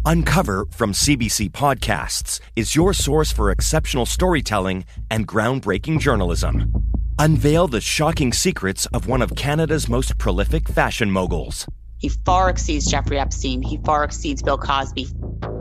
Uncover 0.10 0.66
from 0.72 0.92
CBC 0.92 1.52
Podcasts 1.52 2.40
is 2.56 2.76
your 2.76 2.96
source 2.96 3.32
for 3.32 3.52
exceptional 3.52 4.08
storytelling 4.08 4.84
and 5.12 5.28
groundbreaking 5.28 6.00
journalism. 6.00 6.79
Unveil 7.22 7.68
the 7.68 7.82
shocking 7.82 8.32
secrets 8.32 8.86
of 8.94 9.06
one 9.06 9.22
of 9.22 9.36
Canada's 9.36 9.90
most 9.90 10.18
prolific 10.18 10.70
fashion 10.70 11.12
moguls. 11.12 11.68
He 11.98 12.08
far 12.08 12.50
exceeds 12.50 12.90
Jeffrey 12.90 13.20
Epstein. 13.20 13.62
He 13.62 13.76
far 13.84 14.06
exceeds 14.06 14.42
Bill 14.42 14.58
Cosby. 14.58 15.06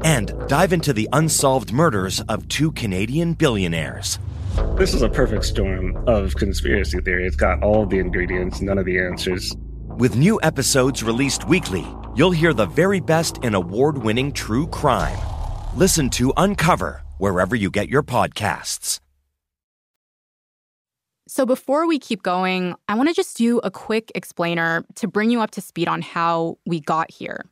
And 0.04 0.32
dive 0.46 0.72
into 0.72 0.92
the 0.92 1.08
unsolved 1.12 1.72
murders 1.72 2.20
of 2.28 2.46
two 2.46 2.70
Canadian 2.70 3.34
billionaires. 3.34 4.20
This 4.76 4.94
is 4.94 5.02
a 5.02 5.08
perfect 5.08 5.44
storm 5.44 5.96
of 6.06 6.36
conspiracy 6.36 7.00
theory. 7.00 7.26
It's 7.26 7.34
got 7.34 7.60
all 7.60 7.86
the 7.86 7.98
ingredients, 7.98 8.60
none 8.60 8.78
of 8.78 8.84
the 8.84 9.00
answers. 9.00 9.56
With 9.82 10.14
new 10.14 10.38
episodes 10.44 11.02
released 11.02 11.48
weekly, 11.48 11.84
you'll 12.14 12.30
hear 12.30 12.54
the 12.54 12.66
very 12.66 13.00
best 13.00 13.38
in 13.38 13.56
award 13.56 13.98
winning 13.98 14.30
true 14.30 14.68
crime. 14.68 15.18
Listen 15.74 16.08
to 16.10 16.32
Uncover 16.36 17.02
wherever 17.16 17.56
you 17.56 17.68
get 17.68 17.88
your 17.88 18.04
podcasts. 18.04 19.00
So, 21.30 21.44
before 21.44 21.86
we 21.86 21.98
keep 21.98 22.22
going, 22.22 22.74
I 22.88 22.94
want 22.94 23.10
to 23.10 23.14
just 23.14 23.36
do 23.36 23.58
a 23.58 23.70
quick 23.70 24.10
explainer 24.14 24.82
to 24.94 25.06
bring 25.06 25.30
you 25.30 25.42
up 25.42 25.50
to 25.52 25.60
speed 25.60 25.86
on 25.86 26.00
how 26.00 26.56
we 26.64 26.80
got 26.80 27.10
here. 27.10 27.44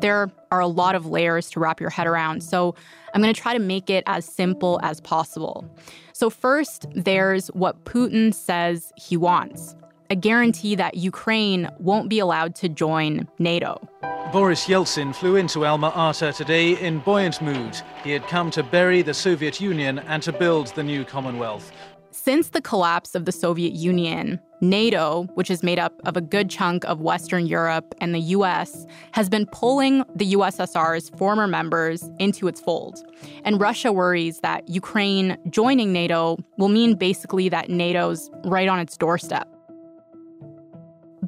There 0.00 0.30
are 0.52 0.60
a 0.60 0.68
lot 0.68 0.94
of 0.94 1.06
layers 1.06 1.50
to 1.50 1.60
wrap 1.60 1.80
your 1.80 1.90
head 1.90 2.06
around, 2.06 2.44
so 2.44 2.76
I'm 3.12 3.20
going 3.20 3.34
to 3.34 3.40
try 3.40 3.52
to 3.52 3.58
make 3.58 3.90
it 3.90 4.04
as 4.06 4.24
simple 4.24 4.78
as 4.84 5.00
possible. 5.00 5.68
So, 6.12 6.30
first, 6.30 6.86
there's 6.94 7.48
what 7.48 7.84
Putin 7.84 8.32
says 8.32 8.92
he 8.96 9.16
wants 9.16 9.74
a 10.10 10.16
guarantee 10.16 10.74
that 10.74 10.96
Ukraine 10.96 11.68
won't 11.78 12.08
be 12.08 12.18
allowed 12.18 12.54
to 12.56 12.68
join 12.68 13.28
NATO. 13.38 13.88
Boris 14.32 14.66
Yeltsin 14.66 15.14
flew 15.14 15.36
into 15.36 15.64
Alma 15.64 15.90
Ata 15.94 16.32
today 16.32 16.78
in 16.78 16.98
buoyant 16.98 17.40
mood. 17.40 17.80
He 18.04 18.10
had 18.10 18.26
come 18.26 18.50
to 18.50 18.62
bury 18.62 19.00
the 19.00 19.14
Soviet 19.14 19.60
Union 19.60 20.00
and 20.00 20.22
to 20.22 20.32
build 20.32 20.68
the 20.68 20.82
new 20.82 21.04
Commonwealth. 21.04 21.72
Since 22.10 22.50
the 22.50 22.60
collapse 22.60 23.14
of 23.14 23.24
the 23.24 23.32
Soviet 23.32 23.72
Union, 23.72 24.40
NATO, 24.60 25.24
which 25.34 25.50
is 25.50 25.62
made 25.62 25.78
up 25.78 25.94
of 26.04 26.16
a 26.16 26.20
good 26.20 26.50
chunk 26.50 26.84
of 26.84 27.00
Western 27.00 27.46
Europe 27.46 27.94
and 28.00 28.14
the 28.14 28.20
US, 28.36 28.86
has 29.12 29.28
been 29.28 29.46
pulling 29.46 30.04
the 30.14 30.32
USSR's 30.34 31.10
former 31.10 31.46
members 31.46 32.10
into 32.18 32.48
its 32.48 32.60
fold. 32.60 32.98
And 33.44 33.60
Russia 33.60 33.92
worries 33.92 34.40
that 34.40 34.68
Ukraine 34.68 35.38
joining 35.48 35.92
NATO 35.92 36.36
will 36.58 36.68
mean 36.68 36.96
basically 36.96 37.48
that 37.48 37.70
NATO's 37.70 38.30
right 38.44 38.68
on 38.68 38.78
its 38.78 38.96
doorstep. 38.96 39.48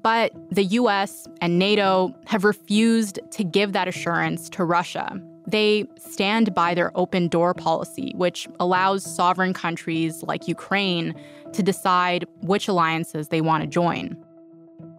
But 0.02 0.33
the 0.50 0.64
US 0.64 1.26
and 1.40 1.59
NATO 1.59 2.14
have 2.26 2.45
refused 2.45 3.19
to 3.33 3.45
give 3.45 3.73
that 3.73 3.88
assurance 3.88 4.49
to 4.50 4.64
Russia. 4.64 5.21
They 5.47 5.87
stand 5.99 6.54
by 6.54 6.75
their 6.75 6.97
open 6.97 7.28
door 7.28 7.54
policy, 7.54 8.12
which 8.14 8.49
allows 8.61 9.04
sovereign 9.04 9.52
countries 9.52 10.23
like 10.23 10.47
Ukraine 10.47 11.14
to 11.52 11.62
decide 11.62 12.25
which 12.42 12.69
alliances 12.69 13.28
they 13.28 13.40
want 13.40 13.62
to 13.62 13.66
join. 13.66 14.16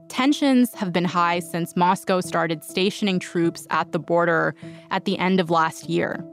Tensions 0.10 0.74
have 0.74 0.92
been 0.92 1.06
high 1.06 1.40
since 1.40 1.78
Moscow 1.78 2.20
started 2.20 2.66
stationing 2.66 3.18
troops 3.18 3.66
at 3.70 3.94
the 3.94 4.00
border 4.00 4.54
at 4.90 5.06
the 5.06 5.18
end 5.18 5.40
of 5.40 5.50
last 5.50 5.90
year. 5.90 6.26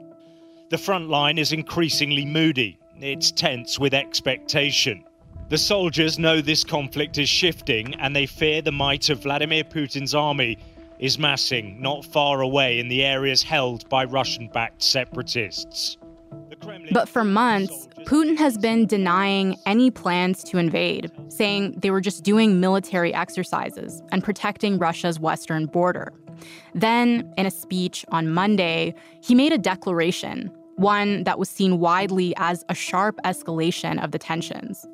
The 0.69 0.77
front 0.77 1.07
line 1.07 1.37
is 1.37 1.53
increasingly 1.53 2.25
moody. 2.25 2.77
It's 2.97 3.31
tense 3.31 3.79
with 3.79 3.93
expectation. 3.93 5.05
The 5.49 5.57
soldiers 5.57 6.19
know 6.19 6.41
this 6.41 6.63
conflict 6.63 7.17
is 7.17 7.27
shifting 7.27 7.95
and 7.95 8.15
they 8.15 8.27
fear 8.27 8.61
the 8.61 8.71
might 8.71 9.09
of 9.09 9.23
Vladimir 9.23 9.63
Putin's 9.63 10.13
army 10.13 10.59
is 10.99 11.17
massing 11.17 11.81
not 11.81 12.05
far 12.05 12.41
away 12.41 12.79
in 12.79 12.87
the 12.87 13.03
areas 13.03 13.41
held 13.41 13.89
by 13.89 14.03
Russian 14.03 14.47
backed 14.49 14.83
separatists. 14.83 15.97
But 16.91 17.09
for 17.09 17.23
months, 17.23 17.87
Putin 18.01 18.37
has 18.37 18.59
been 18.59 18.85
denying 18.85 19.57
any 19.65 19.89
plans 19.89 20.43
to 20.43 20.59
invade, 20.59 21.11
saying 21.29 21.79
they 21.79 21.89
were 21.89 22.01
just 22.01 22.23
doing 22.23 22.59
military 22.59 23.11
exercises 23.11 24.03
and 24.11 24.23
protecting 24.23 24.77
Russia's 24.77 25.19
western 25.19 25.65
border. 25.65 26.13
Then, 26.75 27.33
in 27.37 27.47
a 27.47 27.51
speech 27.51 28.05
on 28.09 28.29
Monday, 28.29 28.93
he 29.23 29.33
made 29.33 29.51
a 29.51 29.57
declaration, 29.57 30.51
one 30.75 31.23
that 31.23 31.39
was 31.39 31.49
seen 31.49 31.79
widely 31.79 32.35
as 32.37 32.63
a 32.69 32.75
sharp 32.75 33.19
escalation 33.25 34.03
of 34.03 34.11
the 34.11 34.19
tensions. 34.19 34.87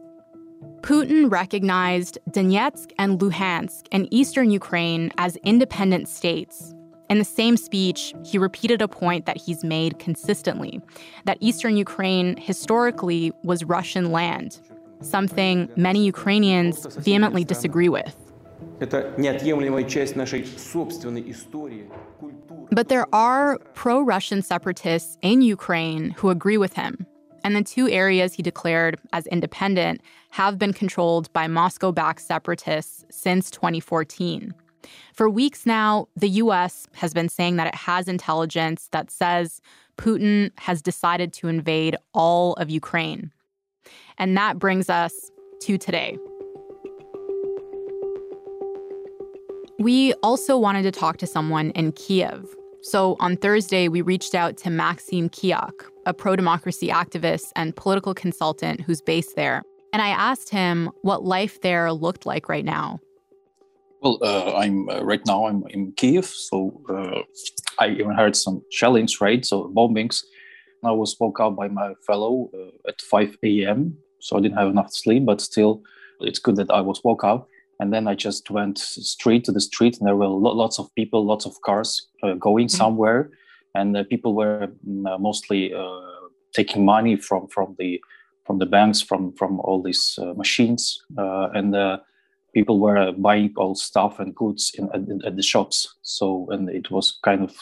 Putin 0.86 1.32
recognized 1.32 2.20
Donetsk 2.30 2.92
and 3.00 3.20
Luhansk 3.20 3.88
in 3.92 4.08
eastern 4.14 4.52
Ukraine 4.52 5.12
as 5.18 5.36
independent 5.38 6.08
states 6.08 6.76
in 7.10 7.20
the 7.20 7.26
same 7.26 7.56
speech, 7.58 8.14
he 8.24 8.38
repeated 8.38 8.82
a 8.82 8.88
point 8.88 9.26
that 9.26 9.38
he's 9.38 9.64
made 9.64 10.00
consistently 10.00 10.82
that 11.26 11.38
eastern 11.40 11.78
Ukraine 11.78 12.36
historically 12.38 13.32
was 13.44 13.64
Russian 13.64 14.12
land, 14.12 14.60
something 15.02 15.70
many 15.76 16.04
Ukrainians 16.04 16.86
vehemently 16.96 17.44
disagree 17.44 17.90
with. 17.90 18.16
But 22.72 22.88
there 22.90 23.16
are 23.16 23.60
pro 23.74 24.02
Russian 24.02 24.42
separatists 24.42 25.18
in 25.22 25.42
Ukraine 25.42 26.10
who 26.18 26.30
agree 26.30 26.58
with 26.58 26.74
him. 26.74 27.06
And 27.46 27.56
the 27.56 27.64
two 27.64 27.88
areas 27.88 28.34
he 28.34 28.42
declared 28.42 28.98
as 29.14 29.28
independent 29.28 30.02
have 30.32 30.58
been 30.58 30.74
controlled 30.74 31.32
by 31.32 31.46
Moscow 31.46 31.92
backed 31.92 32.22
separatists 32.22 33.06
since 33.12 33.52
2014. 33.52 34.52
For 35.14 35.30
weeks 35.30 35.64
now, 35.64 36.08
the 36.16 36.28
US 36.42 36.88
has 36.94 37.14
been 37.14 37.30
saying 37.30 37.58
that 37.58 37.68
it 37.68 37.76
has 37.76 38.08
intelligence 38.08 38.90
that 38.94 39.12
says 39.12 39.62
Putin 39.96 40.50
has 40.58 40.82
decided 40.82 41.34
to 41.34 41.48
invade 41.48 41.96
all 42.16 42.54
of 42.54 42.72
Ukraine. 42.72 43.32
And 44.18 44.36
that 44.36 44.58
brings 44.58 44.90
us 44.90 45.14
to 45.62 45.78
today. 45.78 46.18
We 49.78 50.14
also 50.24 50.58
wanted 50.58 50.82
to 50.82 50.92
talk 50.92 51.18
to 51.18 51.28
someone 51.28 51.70
in 51.72 51.92
Kiev. 51.92 52.56
So 52.82 53.18
on 53.20 53.38
Thursday, 53.38 53.88
we 53.88 54.02
reached 54.02 54.34
out 54.34 54.58
to 54.58 54.70
Maksym 54.70 55.30
Kyiak, 55.30 55.74
a 56.06 56.14
pro 56.14 56.36
democracy 56.36 56.90
activist 56.90 57.52
and 57.56 57.76
political 57.76 58.14
consultant 58.14 58.82
who's 58.82 59.02
based 59.02 59.36
there. 59.36 59.64
And 59.94 60.02
I 60.02 60.10
asked 60.10 60.50
him 60.50 60.92
what 61.02 61.24
life 61.24 61.62
there 61.62 61.92
looked 61.92 62.26
like 62.26 62.50
right 62.50 62.66
now. 62.66 63.00
Well, 64.02 64.20
uh, 64.22 64.54
I'm 64.56 64.90
uh, 64.90 65.02
right 65.04 65.26
now. 65.26 65.48
I'm 65.48 65.64
in 65.70 65.94
Kiev, 65.94 66.26
so 66.26 66.82
uh, 66.90 67.22
I 67.80 67.90
even 67.90 68.12
heard 68.12 68.36
some 68.36 68.62
shellings, 68.72 69.20
right? 69.20 69.44
So 69.46 69.72
bombings. 69.74 70.24
I 70.84 70.92
was 70.92 71.16
woke 71.20 71.40
up 71.40 71.56
by 71.56 71.68
my 71.68 71.94
fellow 72.06 72.52
uh, 72.54 72.90
at 72.90 73.02
5 73.02 73.38
a.m. 73.44 73.98
So 74.20 74.38
I 74.38 74.42
didn't 74.42 74.58
have 74.58 74.68
enough 74.68 74.94
sleep, 74.94 75.26
but 75.26 75.42
still, 75.42 75.82
it's 76.20 76.38
good 76.38 76.58
that 76.58 76.70
I 76.70 76.82
was 76.82 77.02
woke 77.04 77.24
up. 77.24 77.48
And 77.80 77.92
then 77.92 78.08
I 78.08 78.16
just 78.16 78.52
went 78.52 78.78
straight 78.78 79.44
to 79.46 79.52
the 79.52 79.60
street, 79.60 79.98
and 79.98 80.08
there 80.08 80.16
were 80.16 80.28
lots 80.28 80.78
of 80.78 80.94
people, 80.96 81.26
lots 81.26 81.46
of 81.46 81.60
cars 81.62 82.08
uh, 82.22 82.34
going 82.34 82.68
mm-hmm. 82.68 82.78
somewhere, 82.78 83.32
and 83.76 83.98
uh, 83.98 84.04
people 84.10 84.34
were 84.34 84.68
mm, 84.88 85.20
mostly 85.20 85.74
taking 86.54 86.86
money 86.86 87.16
from 87.16 87.48
from 87.48 87.76
the 87.80 88.02
from 88.46 88.60
the 88.60 88.66
banks, 88.66 89.02
from 89.02 89.34
from 89.34 89.60
all 89.62 89.82
these 89.82 90.20
machines, 90.36 91.04
and 91.18 91.76
people 92.56 92.80
were 92.80 93.12
buying 93.12 93.54
all 93.58 93.76
stuff 93.76 94.20
and 94.20 94.34
goods 94.34 94.72
in, 94.78 94.86
at, 94.94 95.28
at, 95.28 95.36
the 95.36 95.44
shops. 95.44 95.96
So, 96.02 96.48
and 96.52 96.70
it 96.70 96.90
was 96.90 97.20
kind 97.22 97.44
of 97.44 97.54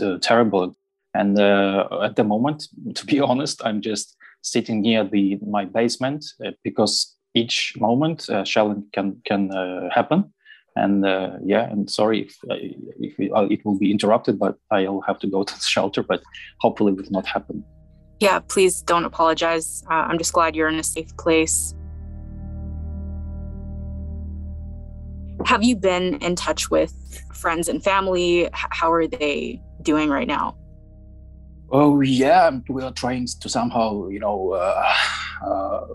uh, 0.00 0.18
terrible. 0.20 0.76
And 1.12 1.38
uh, 1.38 1.88
at 2.02 2.16
the 2.16 2.24
moment, 2.24 2.68
to 2.94 3.04
be 3.04 3.20
honest, 3.20 3.60
I'm 3.64 3.80
just 3.82 4.16
sitting 4.42 4.80
near 4.82 5.04
the 5.04 5.38
my 5.46 5.64
basement 5.64 6.24
uh, 6.44 6.52
because 6.62 7.16
each 7.34 7.74
moment 7.78 8.30
uh, 8.30 8.44
shelling 8.44 8.84
can 8.92 9.20
can 9.26 9.50
uh, 9.52 9.90
happen. 9.92 10.32
And 10.78 11.04
uh, 11.04 11.32
yeah, 11.44 11.70
and 11.70 11.90
sorry 11.90 12.22
if, 12.22 12.36
if 13.00 13.14
it 13.18 13.64
will 13.64 13.78
be 13.78 13.90
interrupted, 13.90 14.38
but 14.38 14.56
I'll 14.70 15.00
have 15.02 15.18
to 15.20 15.26
go 15.26 15.42
to 15.48 15.54
the 15.54 15.64
shelter. 15.64 16.02
But 16.02 16.22
hopefully, 16.60 16.92
it 16.92 16.96
will 16.96 17.10
not 17.10 17.26
happen. 17.26 17.64
Yeah, 18.20 18.40
please 18.40 18.82
don't 18.82 19.04
apologize. 19.04 19.84
I'm 19.88 20.18
just 20.18 20.32
glad 20.32 20.56
you're 20.56 20.68
in 20.68 20.78
a 20.78 20.84
safe 20.84 21.16
place. 21.16 21.74
Have 25.44 25.62
you 25.62 25.76
been 25.76 26.16
in 26.16 26.34
touch 26.34 26.68
with 26.70 26.92
friends 27.32 27.68
and 27.68 27.82
family? 27.82 28.48
How 28.52 28.92
are 28.92 29.06
they 29.06 29.62
doing 29.82 30.10
right 30.10 30.26
now? 30.26 30.56
Oh 31.70 32.00
yeah, 32.00 32.50
we 32.68 32.82
are 32.82 32.92
trying 32.92 33.26
to 33.40 33.48
somehow, 33.48 34.08
you 34.08 34.18
know, 34.18 34.52
uh, 34.52 34.92
uh, 35.46 35.86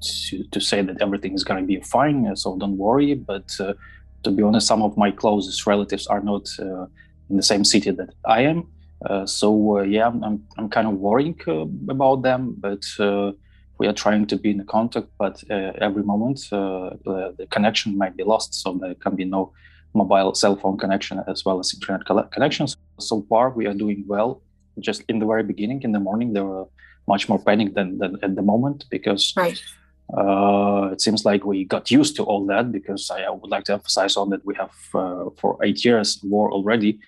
to, 0.00 0.44
to 0.44 0.60
say 0.60 0.82
that 0.82 1.00
everything 1.00 1.34
is 1.34 1.44
going 1.44 1.60
to 1.60 1.66
be 1.66 1.80
fine. 1.80 2.34
So 2.36 2.56
don't 2.56 2.76
worry. 2.76 3.14
But 3.14 3.54
uh, 3.60 3.74
to 4.22 4.30
be 4.30 4.42
honest, 4.42 4.66
some 4.66 4.82
of 4.82 4.96
my 4.96 5.10
closest 5.10 5.66
relatives 5.66 6.06
are 6.06 6.20
not 6.20 6.48
uh, 6.58 6.86
in 7.30 7.36
the 7.36 7.42
same 7.42 7.64
city 7.64 7.90
that 7.90 8.10
I 8.24 8.42
am. 8.42 8.68
Uh, 9.04 9.26
so 9.26 9.78
uh, 9.78 9.82
yeah, 9.82 10.06
I'm, 10.08 10.42
I'm 10.56 10.68
kind 10.68 10.88
of 10.88 10.94
worrying 10.94 11.38
about 11.88 12.22
them, 12.22 12.56
but 12.58 12.84
we 13.78 13.86
are 13.86 13.92
trying 13.92 14.26
to 14.26 14.36
be 14.36 14.50
in 14.50 14.64
contact, 14.64 15.08
but 15.18 15.42
uh, 15.50 15.72
every 15.78 16.02
moment 16.02 16.40
uh, 16.50 16.90
the 17.04 17.46
connection 17.50 17.96
might 17.96 18.16
be 18.16 18.24
lost. 18.24 18.54
So 18.54 18.72
there 18.74 18.94
can 18.94 19.16
be 19.16 19.24
no 19.24 19.52
mobile 19.94 20.34
cell 20.34 20.56
phone 20.56 20.78
connection 20.78 21.22
as 21.26 21.44
well 21.44 21.58
as 21.58 21.74
internet 21.74 22.06
connections. 22.32 22.76
So 22.98 23.24
far, 23.28 23.50
we 23.50 23.66
are 23.66 23.74
doing 23.74 24.04
well. 24.06 24.42
Just 24.78 25.02
in 25.08 25.18
the 25.18 25.26
very 25.26 25.42
beginning, 25.42 25.82
in 25.82 25.92
the 25.92 26.00
morning, 26.00 26.32
there 26.32 26.44
were 26.44 26.66
much 27.08 27.28
more 27.28 27.38
panic 27.38 27.74
than, 27.74 27.98
than 27.98 28.18
at 28.22 28.34
the 28.34 28.42
moment 28.42 28.84
because 28.90 29.32
right. 29.36 29.62
Uh, 30.14 30.90
it 30.92 31.00
seems 31.00 31.24
like 31.24 31.44
we 31.44 31.64
got 31.64 31.90
used 31.90 32.16
to 32.16 32.22
all 32.24 32.46
that. 32.46 32.72
Because 32.72 33.10
I, 33.10 33.22
I 33.22 33.30
would 33.30 33.50
like 33.50 33.64
to 33.64 33.74
emphasize 33.74 34.16
on 34.16 34.30
that 34.30 34.44
we 34.44 34.54
have 34.54 34.72
uh, 34.94 35.30
for 35.36 35.58
eight 35.62 35.84
years 35.84 36.20
war 36.22 36.50
already. 36.52 36.98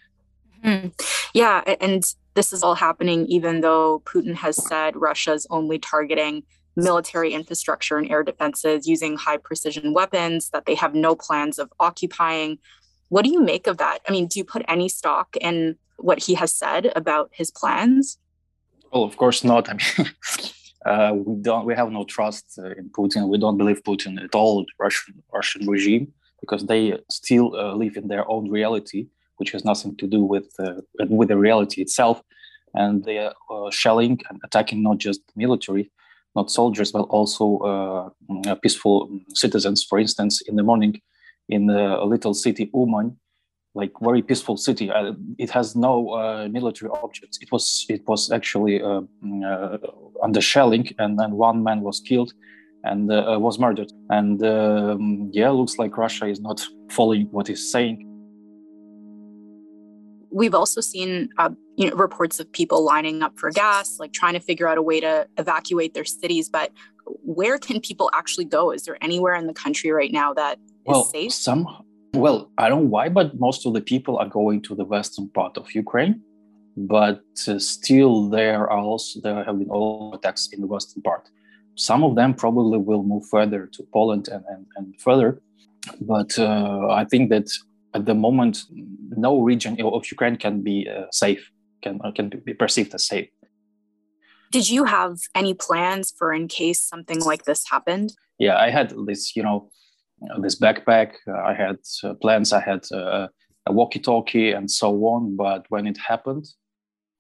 Mm. 0.64 0.92
Yeah, 1.34 1.62
and 1.80 2.02
this 2.34 2.52
is 2.52 2.62
all 2.62 2.74
happening 2.74 3.26
even 3.26 3.60
though 3.60 4.02
Putin 4.04 4.34
has 4.34 4.56
said 4.68 4.96
Russia's 4.96 5.46
only 5.50 5.78
targeting 5.78 6.42
military 6.76 7.32
infrastructure 7.32 7.98
and 7.98 8.10
air 8.10 8.22
defenses 8.22 8.86
using 8.86 9.16
high 9.16 9.36
precision 9.36 9.92
weapons 9.92 10.50
that 10.50 10.64
they 10.64 10.76
have 10.76 10.94
no 10.94 11.14
plans 11.14 11.58
of 11.58 11.72
occupying. 11.80 12.58
What 13.08 13.24
do 13.24 13.30
you 13.30 13.42
make 13.42 13.66
of 13.66 13.78
that? 13.78 13.98
I 14.08 14.12
mean, 14.12 14.26
do 14.28 14.38
you 14.38 14.44
put 14.44 14.64
any 14.68 14.88
stock 14.88 15.36
in 15.40 15.76
what 15.96 16.22
he 16.22 16.34
has 16.34 16.52
said 16.52 16.92
about 16.94 17.30
his 17.32 17.50
plans? 17.50 18.18
Well, 18.92 19.02
of 19.02 19.16
course 19.16 19.42
not. 19.42 19.68
I 19.68 19.72
mean, 19.74 20.10
uh, 20.88 21.12
we 21.14 21.34
don't. 21.42 21.64
We 21.66 21.74
have 21.74 21.90
no 21.90 22.04
trust 22.04 22.58
uh, 22.58 22.70
in 22.80 22.90
Putin. 22.90 23.28
We 23.28 23.38
don't 23.38 23.58
believe 23.58 23.82
Putin 23.82 24.22
at 24.22 24.34
all, 24.34 24.64
Russian 24.78 25.22
Russian 25.32 25.66
regime, 25.68 26.12
because 26.40 26.66
they 26.66 26.98
still 27.10 27.54
uh, 27.54 27.74
live 27.74 27.96
in 27.96 28.08
their 28.08 28.28
own 28.28 28.50
reality, 28.50 29.06
which 29.36 29.52
has 29.52 29.64
nothing 29.64 29.96
to 29.96 30.06
do 30.06 30.20
with 30.32 30.48
uh, 30.58 30.80
with 31.18 31.28
the 31.28 31.36
reality 31.36 31.82
itself. 31.82 32.22
And 32.74 33.04
they 33.04 33.18
are 33.18 33.72
shelling 33.72 34.20
and 34.28 34.38
attacking 34.44 34.82
not 34.82 34.98
just 34.98 35.20
military, 35.34 35.90
not 36.36 36.50
soldiers, 36.50 36.92
but 36.92 37.06
also 37.08 38.12
peaceful 38.62 39.08
citizens. 39.34 39.82
For 39.88 39.98
instance, 39.98 40.42
in 40.42 40.56
the 40.56 40.62
morning, 40.62 41.00
in 41.48 41.70
a 41.70 42.04
little 42.04 42.34
city 42.34 42.70
Uman, 42.74 43.16
like 43.74 43.92
very 44.00 44.22
peaceful 44.22 44.56
city, 44.56 44.90
uh, 44.90 45.12
it 45.38 45.50
has 45.50 45.76
no 45.76 46.10
uh, 46.10 46.48
military 46.48 46.90
objects. 47.02 47.38
It 47.40 47.50
was 47.52 47.86
it 47.88 48.02
was 48.06 48.30
actually 48.30 48.82
uh, 48.82 49.02
mm, 49.24 49.44
uh, 49.44 49.78
under 50.22 50.40
shelling, 50.40 50.88
and 50.98 51.18
then 51.18 51.32
one 51.32 51.62
man 51.62 51.80
was 51.82 52.00
killed 52.00 52.32
and 52.84 53.12
uh, 53.12 53.36
was 53.38 53.58
murdered. 53.58 53.92
And 54.10 54.42
um, 54.44 55.30
yeah, 55.32 55.50
looks 55.50 55.78
like 55.78 55.96
Russia 55.96 56.26
is 56.26 56.40
not 56.40 56.64
following 56.90 57.28
what 57.30 57.48
he's 57.48 57.70
saying. 57.70 58.04
We've 60.30 60.54
also 60.54 60.80
seen 60.80 61.30
uh, 61.38 61.50
you 61.76 61.88
know, 61.88 61.96
reports 61.96 62.38
of 62.38 62.50
people 62.52 62.84
lining 62.84 63.22
up 63.22 63.38
for 63.38 63.50
gas, 63.50 63.98
like 63.98 64.12
trying 64.12 64.34
to 64.34 64.40
figure 64.40 64.68
out 64.68 64.78
a 64.78 64.82
way 64.82 65.00
to 65.00 65.26
evacuate 65.36 65.94
their 65.94 66.04
cities. 66.04 66.48
But 66.48 66.72
where 67.22 67.58
can 67.58 67.80
people 67.80 68.10
actually 68.14 68.44
go? 68.44 68.70
Is 68.70 68.82
there 68.84 69.02
anywhere 69.02 69.34
in 69.34 69.46
the 69.46 69.54
country 69.54 69.90
right 69.90 70.12
now 70.12 70.34
that 70.34 70.58
well, 70.84 71.04
safe? 71.04 71.32
Some, 71.32 71.66
well, 72.14 72.50
I 72.58 72.68
don't 72.68 72.84
know 72.84 72.88
why, 72.88 73.08
but 73.08 73.38
most 73.38 73.66
of 73.66 73.74
the 73.74 73.80
people 73.80 74.18
are 74.18 74.28
going 74.28 74.62
to 74.62 74.74
the 74.74 74.84
western 74.84 75.28
part 75.28 75.56
of 75.56 75.74
Ukraine 75.74 76.22
but 76.86 77.24
uh, 77.48 77.58
still 77.58 78.28
there 78.28 78.70
are 78.70 78.80
also 78.80 79.20
there 79.20 79.42
have 79.42 79.58
been 79.58 79.70
all 79.70 80.14
attacks 80.14 80.48
in 80.52 80.60
the 80.60 80.66
western 80.66 81.02
part. 81.02 81.28
Some 81.74 82.04
of 82.04 82.14
them 82.14 82.34
probably 82.34 82.78
will 82.78 83.02
move 83.02 83.26
further 83.28 83.66
to 83.66 83.82
Poland 83.92 84.28
and, 84.28 84.44
and, 84.48 84.66
and 84.76 85.00
further, 85.00 85.40
but 86.00 86.38
uh, 86.38 86.88
I 86.90 87.04
think 87.04 87.30
that 87.30 87.48
at 87.94 88.06
the 88.06 88.14
moment 88.14 88.64
no 89.16 89.40
region 89.40 89.80
of 89.80 90.06
Ukraine 90.10 90.36
can 90.36 90.62
be 90.62 90.88
uh, 90.88 91.06
safe, 91.10 91.50
can 91.82 91.98
can 92.14 92.28
be 92.44 92.54
perceived 92.54 92.94
as 92.94 93.06
safe. 93.06 93.28
Did 94.50 94.70
you 94.70 94.84
have 94.84 95.18
any 95.34 95.54
plans 95.54 96.12
for 96.16 96.32
in 96.32 96.48
case 96.48 96.80
something 96.80 97.20
like 97.20 97.44
this 97.44 97.64
happened? 97.70 98.12
Yeah, 98.38 98.56
I 98.56 98.70
had 98.70 98.94
this, 99.06 99.36
you 99.36 99.42
know, 99.42 99.70
this 100.40 100.58
backpack. 100.58 101.12
I 101.26 101.54
had 101.54 101.78
uh, 102.04 102.14
plans. 102.14 102.52
I 102.52 102.60
had 102.60 102.84
uh, 102.92 103.28
a 103.66 103.72
walkie-talkie 103.72 104.52
and 104.52 104.70
so 104.70 104.90
on. 105.06 105.36
But 105.36 105.66
when 105.68 105.86
it 105.86 105.98
happened, 105.98 106.46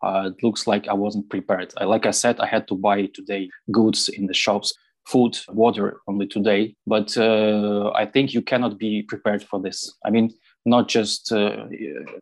uh, 0.02 0.30
it 0.30 0.42
looks 0.42 0.66
like 0.66 0.88
I 0.88 0.94
wasn't 0.94 1.30
prepared. 1.30 1.72
I, 1.76 1.84
like 1.84 2.06
I 2.06 2.12
said, 2.12 2.40
I 2.40 2.46
had 2.46 2.66
to 2.68 2.74
buy 2.74 3.06
today 3.06 3.50
goods 3.70 4.08
in 4.08 4.26
the 4.26 4.34
shops, 4.34 4.72
food, 5.06 5.38
water 5.48 6.00
only 6.06 6.26
today. 6.26 6.74
But 6.86 7.16
uh, 7.16 7.90
I 7.90 8.06
think 8.06 8.34
you 8.34 8.42
cannot 8.42 8.78
be 8.78 9.02
prepared 9.02 9.42
for 9.42 9.60
this. 9.60 9.94
I 10.04 10.10
mean, 10.10 10.32
not 10.64 10.88
just 10.88 11.32
uh, 11.32 11.66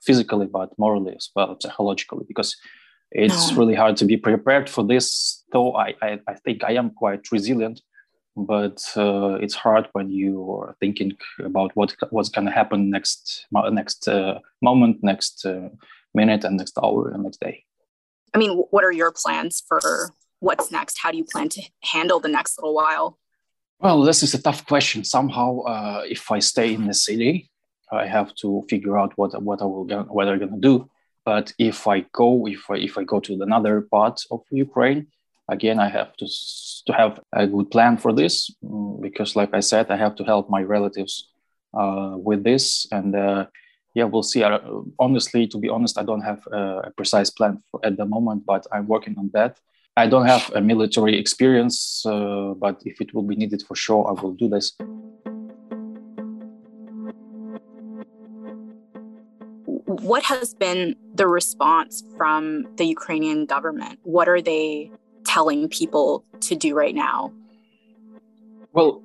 physically, 0.02 0.46
but 0.46 0.78
morally 0.78 1.14
as 1.16 1.30
well, 1.34 1.56
psychologically, 1.60 2.24
because 2.28 2.56
it's 3.12 3.50
no. 3.50 3.58
really 3.58 3.74
hard 3.74 3.96
to 3.96 4.04
be 4.04 4.16
prepared 4.16 4.68
for 4.68 4.84
this. 4.84 5.44
Though 5.52 5.74
I, 5.74 5.94
I, 6.02 6.20
I 6.28 6.34
think 6.44 6.64
I 6.64 6.72
am 6.72 6.90
quite 6.90 7.30
resilient, 7.32 7.80
but 8.36 8.82
uh, 8.96 9.38
it's 9.40 9.54
hard 9.54 9.88
when 9.92 10.10
you 10.10 10.50
are 10.52 10.76
thinking 10.78 11.16
about 11.38 11.70
what 11.74 11.94
what's 12.10 12.28
going 12.28 12.46
to 12.46 12.52
happen 12.52 12.90
next 12.90 13.46
next 13.70 14.06
uh, 14.08 14.38
moment, 14.60 15.02
next 15.02 15.46
uh, 15.46 15.70
minute, 16.14 16.44
and 16.44 16.56
next 16.56 16.78
hour, 16.82 17.10
and 17.10 17.22
next 17.22 17.40
day. 17.40 17.64
I 18.34 18.38
mean, 18.38 18.52
what 18.70 18.84
are 18.84 18.92
your 18.92 19.12
plans 19.12 19.62
for 19.66 19.80
what's 20.40 20.70
next? 20.70 20.98
How 21.02 21.10
do 21.10 21.16
you 21.16 21.24
plan 21.24 21.48
to 21.50 21.62
handle 21.82 22.20
the 22.20 22.28
next 22.28 22.58
little 22.58 22.74
while? 22.74 23.18
Well, 23.78 24.02
this 24.02 24.22
is 24.22 24.34
a 24.34 24.42
tough 24.42 24.66
question. 24.66 25.04
Somehow, 25.04 25.60
uh, 25.60 26.02
if 26.06 26.30
I 26.30 26.40
stay 26.40 26.74
in 26.74 26.86
the 26.86 26.94
city, 26.94 27.50
I 27.90 28.06
have 28.06 28.34
to 28.36 28.64
figure 28.68 28.98
out 28.98 29.12
what 29.16 29.40
what 29.42 29.62
I 29.62 29.64
will 29.64 29.86
what 29.86 30.28
I'm 30.28 30.38
gonna 30.38 30.60
do. 30.60 30.90
But 31.24 31.52
if 31.58 31.88
I 31.88 32.06
go, 32.12 32.46
if 32.46 32.70
I, 32.70 32.76
if 32.76 32.98
I 32.98 33.04
go 33.04 33.18
to 33.20 33.42
another 33.42 33.80
part 33.90 34.20
of 34.30 34.42
Ukraine, 34.50 35.08
again, 35.48 35.78
I 35.78 35.88
have 35.88 36.16
to 36.16 36.26
to 36.86 36.92
have 36.92 37.20
a 37.32 37.46
good 37.46 37.70
plan 37.70 37.96
for 37.96 38.12
this 38.12 38.50
mm, 38.64 39.00
because, 39.00 39.36
like 39.36 39.52
I 39.52 39.60
said, 39.60 39.90
I 39.90 39.96
have 39.96 40.14
to 40.16 40.24
help 40.24 40.48
my 40.48 40.62
relatives 40.62 41.28
uh, 41.74 42.14
with 42.16 42.44
this, 42.44 42.86
and 42.92 43.14
uh, 43.14 43.46
yeah, 43.94 44.04
we'll 44.04 44.22
see. 44.22 44.42
Uh, 44.42 44.58
honestly, 44.98 45.46
to 45.48 45.58
be 45.58 45.68
honest, 45.68 45.98
I 45.98 46.04
don't 46.04 46.22
have 46.22 46.46
a 46.52 46.92
precise 46.96 47.30
plan 47.30 47.62
for, 47.70 47.80
at 47.84 47.96
the 47.96 48.06
moment, 48.06 48.44
but 48.46 48.66
I'm 48.72 48.86
working 48.86 49.16
on 49.18 49.30
that. 49.34 49.58
I 49.96 50.06
don't 50.06 50.26
have 50.26 50.52
a 50.54 50.60
military 50.60 51.18
experience, 51.18 52.04
uh, 52.04 52.52
but 52.58 52.82
if 52.84 53.00
it 53.00 53.14
will 53.14 53.22
be 53.22 53.34
needed 53.34 53.62
for 53.66 53.74
sure, 53.74 54.06
I 54.08 54.20
will 54.20 54.34
do 54.34 54.48
this. 54.48 54.76
what 60.06 60.22
has 60.22 60.54
been 60.54 60.94
the 61.14 61.26
response 61.26 62.04
from 62.16 62.66
the 62.76 62.84
Ukrainian 62.84 63.46
government? 63.46 63.98
What 64.02 64.28
are 64.28 64.40
they 64.40 64.90
telling 65.26 65.68
people 65.68 66.24
to 66.40 66.54
do 66.54 66.74
right 66.74 66.94
now? 66.94 67.32
Well, 68.72 69.02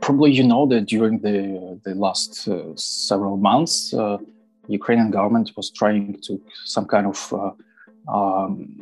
probably 0.00 0.32
you 0.32 0.42
know 0.42 0.66
that 0.66 0.86
during 0.86 1.20
the 1.20 1.78
the 1.84 1.94
last 1.94 2.48
uh, 2.48 2.74
several 2.76 3.36
months, 3.36 3.94
uh, 3.94 4.18
Ukrainian 4.66 5.10
government 5.10 5.52
was 5.56 5.70
trying 5.70 6.20
to 6.26 6.40
some 6.64 6.86
kind 6.86 7.06
of 7.06 7.32
uh, 7.32 7.52
um, 8.12 8.80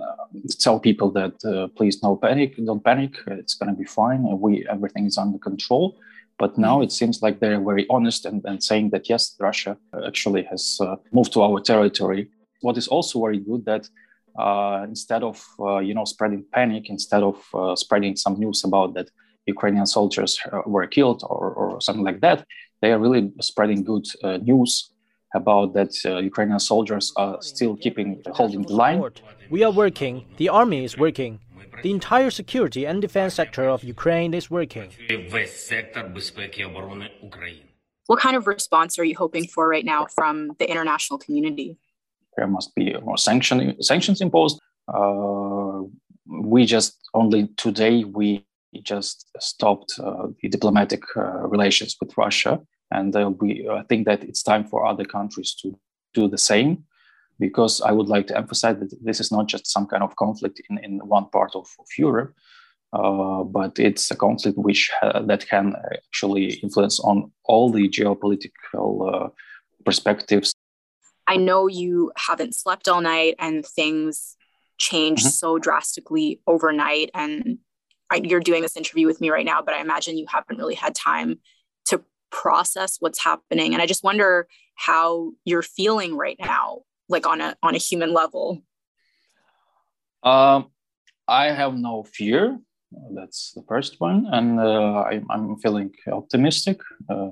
tell 0.58 0.78
people 0.80 1.10
that 1.18 1.34
uh, 1.44 1.68
please 1.76 2.02
no 2.02 2.16
panic, 2.16 2.56
don't 2.64 2.82
panic, 2.82 3.12
it's 3.26 3.54
going 3.54 3.70
to 3.74 3.78
be 3.78 3.84
fine, 3.84 4.22
we 4.40 4.66
everything 4.68 5.04
is 5.06 5.18
under 5.18 5.38
control. 5.38 5.96
But 6.38 6.56
now 6.56 6.78
mm. 6.78 6.84
it 6.84 6.92
seems 6.92 7.20
like 7.20 7.38
they're 7.38 7.60
very 7.60 7.86
honest 7.90 8.24
and, 8.24 8.42
and 8.46 8.62
saying 8.62 8.90
that 8.90 9.10
yes, 9.10 9.36
Russia 9.38 9.76
actually 10.06 10.44
has 10.44 10.78
uh, 10.80 10.96
moved 11.12 11.32
to 11.34 11.42
our 11.42 11.60
territory. 11.60 12.30
What 12.62 12.78
is 12.78 12.88
also 12.88 13.20
very 13.20 13.38
good 13.38 13.66
that 13.66 13.88
uh, 14.38 14.84
instead 14.88 15.22
of 15.22 15.44
uh, 15.58 15.78
you 15.78 15.94
know 15.94 16.04
spreading 16.04 16.44
panic, 16.52 16.88
instead 16.88 17.22
of 17.22 17.36
uh, 17.54 17.76
spreading 17.76 18.16
some 18.16 18.38
news 18.38 18.64
about 18.64 18.94
that 18.94 19.08
Ukrainian 19.46 19.86
soldiers 19.86 20.38
uh, 20.52 20.62
were 20.66 20.86
killed 20.86 21.22
or, 21.28 21.52
or 21.52 21.80
something 21.80 22.04
like 22.04 22.20
that, 22.20 22.46
they 22.80 22.92
are 22.92 22.98
really 22.98 23.32
spreading 23.40 23.84
good 23.84 24.06
uh, 24.22 24.38
news 24.38 24.92
about 25.34 25.74
that 25.74 25.92
Ukrainian 26.04 26.58
soldiers 26.58 27.12
are 27.16 27.36
still 27.40 27.76
keeping 27.76 28.20
holding 28.32 28.62
the 28.62 28.74
line. 28.74 29.00
We 29.48 29.62
are 29.62 29.70
working. 29.70 30.26
The 30.38 30.48
army 30.48 30.84
is 30.84 30.98
working. 30.98 31.40
The 31.82 31.92
entire 31.92 32.30
security 32.30 32.84
and 32.84 33.00
defense 33.00 33.34
sector 33.34 33.68
of 33.68 33.82
Ukraine 33.84 34.34
is 34.34 34.50
working. 34.50 34.90
What 38.06 38.18
kind 38.18 38.36
of 38.36 38.46
response 38.46 38.98
are 38.98 39.04
you 39.04 39.16
hoping 39.16 39.46
for 39.46 39.68
right 39.68 39.84
now 39.84 40.06
from 40.14 40.50
the 40.58 40.68
international 40.68 41.18
community? 41.18 41.78
There 42.40 42.48
must 42.48 42.74
be 42.74 42.94
more 43.04 43.18
sanction, 43.18 43.82
sanctions 43.82 44.22
imposed. 44.22 44.58
Uh, 44.88 45.82
we 46.26 46.64
just 46.64 46.96
only 47.12 47.48
today 47.58 48.04
we 48.04 48.46
just 48.82 49.26
stopped 49.38 49.92
uh, 50.02 50.28
the 50.40 50.48
diplomatic 50.48 51.02
uh, 51.14 51.46
relations 51.54 51.96
with 52.00 52.16
Russia, 52.16 52.58
and 52.90 53.14
uh, 53.14 53.30
we 53.40 53.68
I 53.68 53.82
think 53.90 54.06
that 54.06 54.24
it's 54.24 54.42
time 54.42 54.64
for 54.64 54.86
other 54.86 55.04
countries 55.04 55.54
to 55.60 55.78
do 56.14 56.28
the 56.28 56.38
same 56.38 56.84
because 57.38 57.82
I 57.82 57.92
would 57.92 58.08
like 58.08 58.26
to 58.28 58.38
emphasize 58.38 58.78
that 58.78 59.04
this 59.04 59.20
is 59.20 59.30
not 59.30 59.46
just 59.46 59.66
some 59.66 59.86
kind 59.86 60.02
of 60.02 60.16
conflict 60.16 60.62
in, 60.70 60.78
in 60.78 60.92
one 61.16 61.26
part 61.28 61.54
of, 61.54 61.66
of 61.78 61.88
Europe, 61.98 62.32
uh, 62.94 63.42
but 63.44 63.78
it's 63.78 64.10
a 64.10 64.16
conflict 64.16 64.56
which 64.56 64.90
uh, 65.02 65.20
that 65.26 65.46
can 65.46 65.74
actually 65.92 66.54
influence 66.62 67.00
on 67.00 67.32
all 67.44 67.70
the 67.70 67.86
geopolitical 67.86 68.90
uh, 69.12 69.28
perspectives. 69.84 70.54
I 71.30 71.36
know 71.36 71.66
you 71.66 72.12
haven't 72.16 72.54
slept 72.54 72.88
all 72.88 73.00
night 73.00 73.36
and 73.38 73.64
things 73.64 74.36
changed 74.78 75.22
mm-hmm. 75.22 75.30
so 75.30 75.58
drastically 75.58 76.40
overnight. 76.46 77.10
And 77.14 77.58
I, 78.10 78.16
you're 78.16 78.40
doing 78.40 78.62
this 78.62 78.76
interview 78.76 79.06
with 79.06 79.20
me 79.20 79.30
right 79.30 79.46
now, 79.46 79.62
but 79.62 79.74
I 79.74 79.80
imagine 79.80 80.18
you 80.18 80.26
haven't 80.28 80.58
really 80.58 80.74
had 80.74 80.94
time 80.94 81.38
to 81.86 82.02
process 82.30 82.96
what's 83.00 83.22
happening. 83.22 83.72
And 83.72 83.82
I 83.82 83.86
just 83.86 84.04
wonder 84.04 84.48
how 84.74 85.32
you're 85.44 85.62
feeling 85.62 86.16
right 86.16 86.36
now 86.38 86.82
like 87.10 87.26
on 87.26 87.40
a 87.40 87.56
on 87.62 87.74
a 87.74 87.78
human 87.78 88.14
level? 88.14 88.62
Um, 90.22 90.70
I 91.28 91.46
have 91.46 91.74
no 91.74 92.04
fear. 92.04 92.58
That's 93.14 93.52
the 93.52 93.62
first 93.68 94.00
one, 94.00 94.26
and 94.32 94.58
uh, 94.58 95.04
I, 95.10 95.22
am 95.30 95.56
feeling 95.58 95.92
optimistic. 96.10 96.80
Uh, 97.08 97.30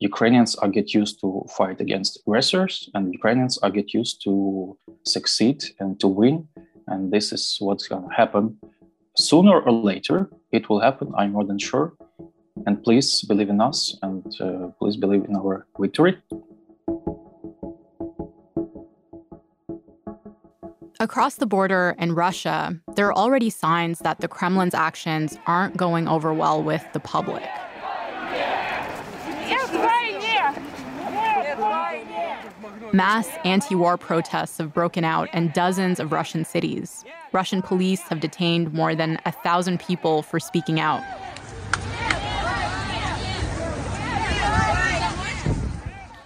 Ukrainians 0.00 0.54
are 0.56 0.68
get 0.68 0.92
used 0.92 1.20
to 1.20 1.46
fight 1.56 1.80
against 1.80 2.20
aggressors, 2.20 2.90
and 2.94 3.12
Ukrainians 3.12 3.56
are 3.58 3.70
get 3.70 3.94
used 3.94 4.22
to 4.24 4.76
succeed 5.04 5.64
and 5.80 5.98
to 6.00 6.08
win. 6.08 6.48
And 6.86 7.10
this 7.12 7.32
is 7.32 7.56
what's 7.60 7.88
to 7.88 8.06
happen 8.14 8.58
sooner 9.16 9.58
or 9.58 9.72
later. 9.72 10.30
It 10.52 10.68
will 10.68 10.80
happen. 10.80 11.12
I'm 11.16 11.32
more 11.32 11.44
than 11.44 11.58
sure. 11.58 11.94
And 12.66 12.82
please 12.82 13.22
believe 13.22 13.48
in 13.48 13.60
us, 13.60 13.96
and 14.02 14.24
uh, 14.40 14.68
please 14.78 14.96
believe 14.96 15.24
in 15.24 15.36
our 15.36 15.66
victory. 15.78 16.18
Across 21.00 21.36
the 21.36 21.46
border 21.46 21.94
in 21.98 22.14
Russia, 22.14 22.74
there 22.96 23.06
are 23.06 23.14
already 23.14 23.50
signs 23.50 23.98
that 24.00 24.20
the 24.20 24.28
Kremlin's 24.28 24.74
actions 24.74 25.38
aren't 25.46 25.76
going 25.76 26.08
over 26.08 26.32
well 26.32 26.62
with 26.62 26.84
the 26.92 27.00
public. 27.00 27.48
Mass 32.92 33.28
anti 33.44 33.74
war 33.74 33.96
protests 33.96 34.58
have 34.58 34.72
broken 34.72 35.04
out 35.04 35.32
in 35.34 35.48
dozens 35.48 35.98
of 35.98 36.12
Russian 36.12 36.44
cities. 36.44 37.04
Russian 37.32 37.62
police 37.62 38.02
have 38.02 38.20
detained 38.20 38.72
more 38.72 38.94
than 38.94 39.18
a 39.24 39.32
thousand 39.32 39.80
people 39.80 40.22
for 40.22 40.38
speaking 40.38 40.78
out. 40.78 41.02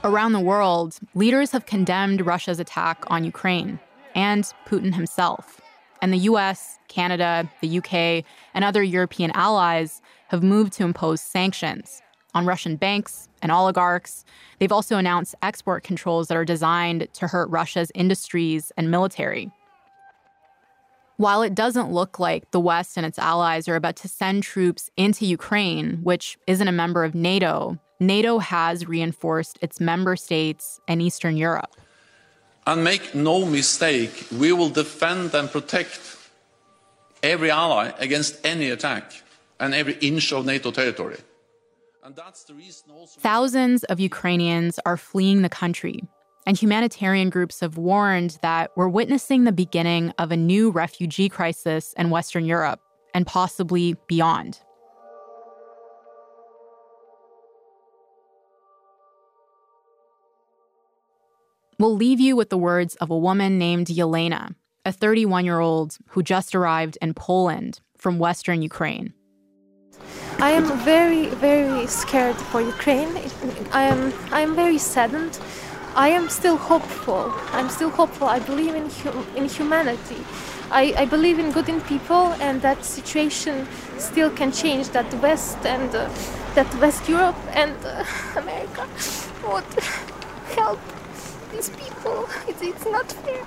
Around 0.02 0.32
the 0.32 0.40
world, 0.40 0.98
leaders 1.14 1.52
have 1.52 1.66
condemned 1.66 2.24
Russia's 2.24 2.60
attack 2.60 3.04
on 3.08 3.24
Ukraine 3.24 3.78
and 4.14 4.44
Putin 4.66 4.94
himself. 4.94 5.60
And 6.02 6.12
the 6.12 6.18
US, 6.18 6.78
Canada, 6.88 7.50
the 7.60 7.78
UK, 7.78 8.24
and 8.54 8.64
other 8.64 8.82
European 8.82 9.30
allies 9.32 10.00
have 10.28 10.42
moved 10.42 10.72
to 10.74 10.84
impose 10.84 11.20
sanctions 11.20 12.02
on 12.34 12.46
Russian 12.46 12.76
banks 12.76 13.28
and 13.42 13.50
oligarchs. 13.52 14.24
They've 14.58 14.72
also 14.72 14.96
announced 14.96 15.34
export 15.42 15.84
controls 15.84 16.28
that 16.28 16.36
are 16.36 16.44
designed 16.44 17.08
to 17.14 17.26
hurt 17.26 17.48
Russia's 17.50 17.90
industries 17.94 18.72
and 18.76 18.90
military. 18.90 19.50
While 21.16 21.42
it 21.42 21.54
doesn't 21.54 21.92
look 21.92 22.18
like 22.18 22.50
the 22.50 22.60
West 22.60 22.96
and 22.96 23.04
its 23.04 23.18
allies 23.18 23.68
are 23.68 23.76
about 23.76 23.96
to 23.96 24.08
send 24.08 24.42
troops 24.42 24.90
into 24.96 25.26
Ukraine, 25.26 25.98
which 26.02 26.38
isn't 26.46 26.66
a 26.66 26.72
member 26.72 27.04
of 27.04 27.14
NATO, 27.14 27.78
NATO 28.00 28.38
has 28.38 28.88
reinforced 28.88 29.58
its 29.60 29.80
member 29.80 30.16
states 30.16 30.80
in 30.88 31.02
Eastern 31.02 31.36
Europe. 31.36 31.76
And 32.66 32.82
make 32.82 33.14
no 33.14 33.44
mistake, 33.44 34.28
we 34.38 34.52
will 34.52 34.70
defend 34.70 35.34
and 35.34 35.50
protect 35.50 36.00
every 37.22 37.50
ally 37.50 37.92
against 37.98 38.44
any 38.44 38.70
attack 38.70 39.12
and 39.58 39.74
every 39.74 39.94
inch 40.00 40.32
of 40.32 40.46
NATO 40.46 40.70
territory. 40.70 41.18
Thousands 43.18 43.84
of 43.84 44.00
Ukrainians 44.00 44.80
are 44.86 44.96
fleeing 44.96 45.42
the 45.42 45.48
country, 45.48 46.00
and 46.46 46.56
humanitarian 46.56 47.30
groups 47.30 47.60
have 47.60 47.76
warned 47.76 48.38
that 48.42 48.70
we're 48.76 48.88
witnessing 48.88 49.44
the 49.44 49.52
beginning 49.52 50.12
of 50.18 50.32
a 50.32 50.36
new 50.36 50.70
refugee 50.70 51.28
crisis 51.28 51.92
in 51.98 52.10
Western 52.10 52.44
Europe 52.44 52.80
and 53.14 53.26
possibly 53.26 53.96
beyond. 54.06 54.60
We'll 61.78 61.96
leave 61.96 62.20
you 62.20 62.36
with 62.36 62.50
the 62.50 62.58
words 62.58 62.94
of 62.96 63.10
a 63.10 63.16
woman 63.16 63.56
named 63.56 63.86
Yelena, 63.86 64.54
a 64.84 64.92
31 64.92 65.44
year 65.44 65.60
old 65.60 65.96
who 66.08 66.22
just 66.22 66.54
arrived 66.54 66.98
in 67.00 67.14
Poland 67.14 67.80
from 67.96 68.18
Western 68.18 68.60
Ukraine. 68.60 69.14
I 70.42 70.52
am 70.52 70.78
very, 70.78 71.26
very 71.26 71.86
scared 71.86 72.34
for 72.34 72.62
Ukraine. 72.62 73.12
I 73.72 73.82
am, 73.82 74.10
I 74.32 74.40
am 74.40 74.54
very 74.54 74.78
saddened. 74.78 75.38
I 75.94 76.08
am 76.08 76.30
still 76.30 76.56
hopeful. 76.56 77.30
I'm 77.52 77.68
still 77.68 77.90
hopeful. 77.90 78.26
I 78.26 78.38
believe 78.38 78.74
in, 78.74 78.88
in 79.36 79.44
humanity. 79.50 80.16
I, 80.70 80.94
I 80.96 81.04
believe 81.04 81.38
in 81.38 81.52
good 81.52 81.68
in 81.68 81.82
people, 81.82 82.32
and 82.40 82.62
that 82.62 82.86
situation 82.86 83.68
still 83.98 84.30
can 84.30 84.50
change. 84.50 84.88
That 84.90 85.12
West 85.20 85.58
and 85.66 85.94
uh, 85.94 86.08
that 86.54 86.74
West 86.80 87.06
Europe 87.06 87.36
and 87.52 87.76
uh, 87.84 88.04
America 88.36 88.88
would 89.46 89.70
help 90.56 90.80
these 91.52 91.68
people. 91.68 92.26
It's, 92.48 92.62
it's 92.62 92.86
not 92.86 93.12
fair. 93.12 93.44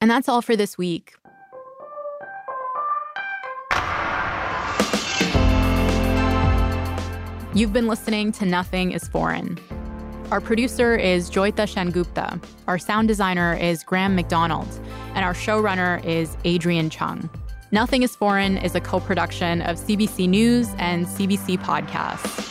And 0.00 0.10
that's 0.10 0.28
all 0.28 0.42
for 0.42 0.56
this 0.56 0.76
week. 0.76 1.14
You've 7.54 7.72
been 7.72 7.86
listening 7.86 8.32
to 8.32 8.44
Nothing 8.44 8.92
is 8.92 9.08
Foreign. 9.08 9.58
Our 10.30 10.42
producer 10.42 10.94
is 10.94 11.30
Joyita 11.30 11.66
Sengupta. 11.72 12.42
Our 12.68 12.78
sound 12.78 13.08
designer 13.08 13.54
is 13.54 13.82
Graham 13.82 14.14
McDonald. 14.14 14.68
And 15.14 15.24
our 15.24 15.32
showrunner 15.32 16.04
is 16.04 16.36
Adrian 16.44 16.90
Chung. 16.90 17.30
Nothing 17.72 18.02
is 18.02 18.14
Foreign 18.14 18.58
is 18.58 18.74
a 18.74 18.80
co 18.80 19.00
production 19.00 19.62
of 19.62 19.76
CBC 19.76 20.28
News 20.28 20.68
and 20.76 21.06
CBC 21.06 21.58
Podcasts. 21.58 22.44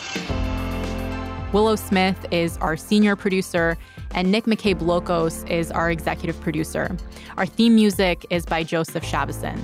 Willow 1.52 1.76
Smith 1.76 2.26
is 2.32 2.56
our 2.58 2.76
senior 2.76 3.14
producer, 3.14 3.78
and 4.10 4.30
Nick 4.32 4.44
McKabe-Lokos 4.44 5.48
is 5.48 5.70
our 5.70 5.90
executive 5.90 6.40
producer. 6.40 6.96
Our 7.36 7.46
theme 7.46 7.74
music 7.74 8.26
is 8.30 8.46
by 8.46 8.62
Joseph 8.62 9.04
Shabason. 9.04 9.58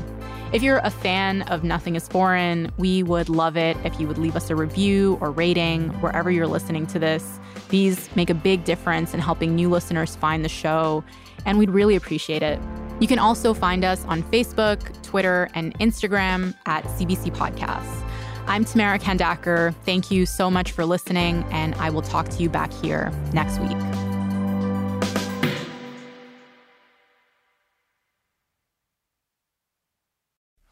If 0.53 0.63
you're 0.63 0.79
a 0.79 0.91
fan 0.91 1.43
of 1.43 1.65
Nothing 1.65 1.97
is 1.97 2.07
Foreign, 2.09 2.71
we 2.77 3.03
would 3.03 3.29
love 3.29 3.57
it 3.57 3.77
if 3.85 3.99
you 3.99 4.07
would 4.07 4.19
leave 4.19 4.37
us 4.37 4.51
a 4.51 4.57
review 4.57 5.17
or 5.21 5.31
rating 5.31 5.89
wherever 6.01 6.31
you're 6.31 6.47
listening 6.47 6.87
to 6.89 6.99
this. 6.99 7.41
These 7.71 8.15
make 8.17 8.29
a 8.29 8.35
big 8.35 8.65
difference 8.65 9.15
in 9.15 9.21
helping 9.21 9.55
new 9.55 9.71
listeners 9.71 10.15
find 10.17 10.45
the 10.45 10.51
show, 10.51 11.03
and 11.47 11.59
we'd 11.59 11.71
really 11.71 11.97
appreciate 11.97 12.43
it. 12.43 12.61
You 13.01 13.09
can 13.09 13.19
also 13.19 13.55
find 13.55 13.85
us 13.85 14.05
on 14.05 14.23
Facebook, 14.25 15.03
Twitter, 15.03 15.49
and 15.55 15.77
Instagram 15.79 16.55
at 16.67 16.85
CBC 16.85 17.35
Podcasts. 17.35 18.07
I'm 18.47 18.65
Tamara 18.65 18.99
Khandaker. 18.99 19.75
Thank 19.87 20.11
you 20.11 20.27
so 20.27 20.51
much 20.51 20.73
for 20.73 20.85
listening, 20.85 21.45
and 21.51 21.75
I 21.77 21.91
will 21.91 22.03
talk 22.03 22.29
to 22.29 22.43
you 22.43 22.51
back 22.51 22.73
here 22.73 23.11
next 23.33 23.59
week. 23.59 23.79